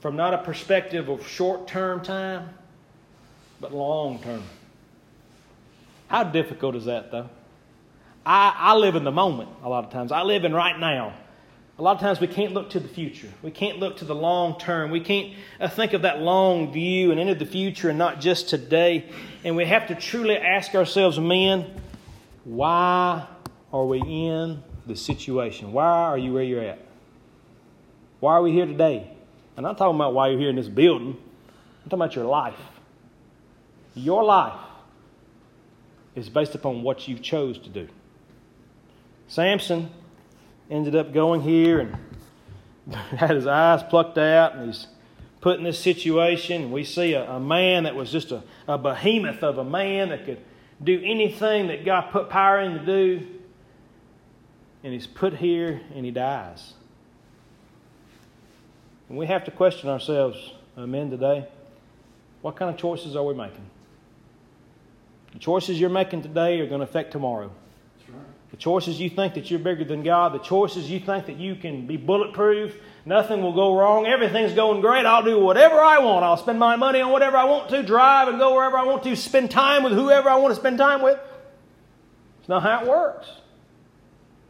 from 0.00 0.16
not 0.16 0.32
a 0.32 0.38
perspective 0.38 1.08
of 1.08 1.26
short 1.26 1.66
term 1.66 2.02
time, 2.02 2.50
but 3.60 3.74
long 3.74 4.18
term. 4.20 4.42
How 6.08 6.24
difficult 6.24 6.74
is 6.74 6.86
that, 6.86 7.10
though? 7.10 7.28
I, 8.24 8.54
I 8.56 8.74
live 8.76 8.96
in 8.96 9.04
the 9.04 9.12
moment 9.12 9.50
a 9.62 9.68
lot 9.68 9.84
of 9.84 9.90
times. 9.90 10.12
I 10.12 10.22
live 10.22 10.44
in 10.44 10.54
right 10.54 10.78
now. 10.78 11.14
A 11.76 11.82
lot 11.82 11.96
of 11.96 12.00
times 12.00 12.20
we 12.20 12.28
can't 12.28 12.52
look 12.52 12.70
to 12.70 12.80
the 12.80 12.88
future. 12.88 13.28
We 13.42 13.50
can't 13.50 13.80
look 13.80 13.96
to 13.96 14.04
the 14.04 14.14
long 14.14 14.58
term. 14.60 14.90
We 14.92 15.00
can't 15.00 15.34
uh, 15.60 15.68
think 15.68 15.92
of 15.92 16.02
that 16.02 16.20
long 16.20 16.72
view 16.72 17.10
and 17.10 17.18
into 17.18 17.34
the 17.34 17.46
future 17.46 17.88
and 17.88 17.98
not 17.98 18.20
just 18.20 18.48
today. 18.48 19.10
And 19.42 19.56
we 19.56 19.64
have 19.64 19.88
to 19.88 19.96
truly 19.96 20.36
ask 20.36 20.74
ourselves, 20.76 21.18
men, 21.18 21.80
why 22.44 23.26
are 23.72 23.84
we 23.84 23.98
in 24.00 24.62
the 24.86 24.94
situation? 24.94 25.72
Why 25.72 25.86
are 25.86 26.16
you 26.16 26.32
where 26.32 26.44
you're 26.44 26.62
at? 26.62 26.78
Why 28.20 28.34
are 28.34 28.42
we 28.42 28.52
here 28.52 28.66
today? 28.66 29.10
And 29.56 29.66
I'm 29.66 29.72
not 29.72 29.78
talking 29.78 29.96
about 29.96 30.14
why 30.14 30.28
you're 30.28 30.38
here 30.38 30.50
in 30.50 30.56
this 30.56 30.68
building. 30.68 31.16
I'm 31.82 31.90
talking 31.90 31.98
about 31.98 32.14
your 32.14 32.26
life. 32.26 32.58
Your 33.96 34.22
life 34.22 34.60
is 36.14 36.28
based 36.28 36.54
upon 36.54 36.84
what 36.84 37.08
you 37.08 37.18
chose 37.18 37.58
to 37.58 37.68
do. 37.68 37.88
Samson 39.26 39.90
ended 40.74 40.96
up 40.96 41.12
going 41.12 41.40
here 41.40 41.80
and 41.80 42.94
had 42.94 43.30
his 43.30 43.46
eyes 43.46 43.82
plucked 43.82 44.18
out 44.18 44.54
and 44.54 44.66
he's 44.66 44.86
put 45.40 45.58
in 45.58 45.64
this 45.64 45.78
situation. 45.78 46.72
We 46.72 46.84
see 46.84 47.14
a, 47.14 47.30
a 47.30 47.40
man 47.40 47.84
that 47.84 47.94
was 47.94 48.10
just 48.10 48.32
a, 48.32 48.42
a 48.66 48.78
behemoth 48.78 49.42
of 49.42 49.58
a 49.58 49.64
man 49.64 50.08
that 50.08 50.24
could 50.24 50.40
do 50.82 51.00
anything 51.04 51.68
that 51.68 51.84
God 51.84 52.10
put 52.10 52.28
power 52.28 52.60
in 52.60 52.78
to 52.78 52.84
do. 52.84 53.26
And 54.82 54.92
he's 54.92 55.06
put 55.06 55.34
here 55.34 55.80
and 55.94 56.04
he 56.04 56.10
dies. 56.10 56.74
And 59.08 59.16
we 59.16 59.26
have 59.26 59.44
to 59.44 59.50
question 59.50 59.88
ourselves, 59.88 60.52
uh, 60.76 60.86
men, 60.86 61.10
today 61.10 61.46
what 62.44 62.56
kind 62.56 62.70
of 62.70 62.76
choices 62.78 63.16
are 63.16 63.24
we 63.24 63.32
making? 63.32 63.64
The 65.32 65.38
choices 65.38 65.80
you're 65.80 65.88
making 65.88 66.20
today 66.20 66.60
are 66.60 66.66
going 66.66 66.80
to 66.80 66.86
affect 66.86 67.10
tomorrow. 67.10 67.50
The 68.54 68.60
choices 68.60 69.00
you 69.00 69.10
think 69.10 69.34
that 69.34 69.50
you're 69.50 69.58
bigger 69.58 69.82
than 69.82 70.04
God, 70.04 70.32
the 70.32 70.38
choices 70.38 70.88
you 70.88 71.00
think 71.00 71.26
that 71.26 71.38
you 71.38 71.56
can 71.56 71.88
be 71.88 71.96
bulletproof, 71.96 72.72
nothing 73.04 73.42
will 73.42 73.52
go 73.52 73.76
wrong, 73.76 74.06
everything's 74.06 74.52
going 74.52 74.80
great, 74.80 75.04
I'll 75.04 75.24
do 75.24 75.40
whatever 75.40 75.74
I 75.80 75.98
want. 75.98 76.24
I'll 76.24 76.36
spend 76.36 76.60
my 76.60 76.76
money 76.76 77.00
on 77.00 77.10
whatever 77.10 77.36
I 77.36 77.46
want 77.46 77.68
to, 77.70 77.82
drive 77.82 78.28
and 78.28 78.38
go 78.38 78.54
wherever 78.54 78.78
I 78.78 78.84
want 78.84 79.02
to, 79.02 79.16
spend 79.16 79.50
time 79.50 79.82
with 79.82 79.92
whoever 79.92 80.28
I 80.28 80.36
want 80.36 80.54
to 80.54 80.60
spend 80.60 80.78
time 80.78 81.02
with. 81.02 81.18
It's 82.38 82.48
not 82.48 82.62
how 82.62 82.82
it 82.82 82.86
works. 82.86 83.26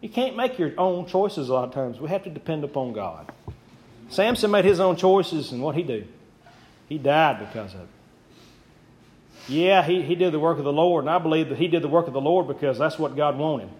You 0.02 0.10
can't 0.10 0.36
make 0.36 0.58
your 0.58 0.74
own 0.76 1.06
choices 1.06 1.48
a 1.48 1.54
lot 1.54 1.68
of 1.68 1.72
times. 1.72 1.98
We 1.98 2.10
have 2.10 2.24
to 2.24 2.30
depend 2.30 2.62
upon 2.62 2.92
God. 2.92 3.32
Samson 4.10 4.50
made 4.50 4.66
his 4.66 4.80
own 4.80 4.96
choices, 4.96 5.50
and 5.50 5.62
what 5.62 5.76
he 5.76 5.82
do? 5.82 6.04
He 6.90 6.98
died 6.98 7.38
because 7.38 7.72
of 7.72 7.80
it. 7.80 7.88
Yeah, 9.48 9.82
he, 9.82 10.02
he 10.02 10.14
did 10.14 10.34
the 10.34 10.38
work 10.38 10.58
of 10.58 10.64
the 10.64 10.72
Lord, 10.74 11.04
and 11.04 11.10
I 11.10 11.18
believe 11.18 11.48
that 11.48 11.56
he 11.56 11.68
did 11.68 11.80
the 11.80 11.88
work 11.88 12.06
of 12.06 12.12
the 12.12 12.20
Lord 12.20 12.46
because 12.46 12.76
that's 12.76 12.98
what 12.98 13.16
God 13.16 13.38
wanted. 13.38 13.70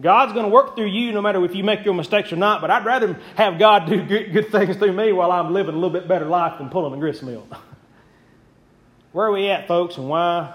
God's 0.00 0.32
going 0.32 0.44
to 0.44 0.50
work 0.50 0.74
through 0.74 0.88
you 0.88 1.12
no 1.12 1.22
matter 1.22 1.44
if 1.44 1.54
you 1.54 1.62
make 1.62 1.84
your 1.84 1.94
mistakes 1.94 2.32
or 2.32 2.36
not, 2.36 2.60
but 2.60 2.70
I'd 2.70 2.84
rather 2.84 3.18
have 3.36 3.58
God 3.58 3.86
do 3.86 4.04
good, 4.04 4.32
good 4.32 4.48
things 4.50 4.76
through 4.76 4.92
me 4.92 5.12
while 5.12 5.30
I'm 5.30 5.52
living 5.52 5.74
a 5.74 5.78
little 5.78 5.90
bit 5.90 6.08
better 6.08 6.26
life 6.26 6.58
than 6.58 6.68
pulling 6.68 6.94
a 6.94 6.96
grist 6.96 7.22
mill. 7.22 7.46
Where 9.12 9.26
are 9.26 9.32
we 9.32 9.48
at, 9.48 9.68
folks, 9.68 9.96
and 9.96 10.08
why 10.08 10.52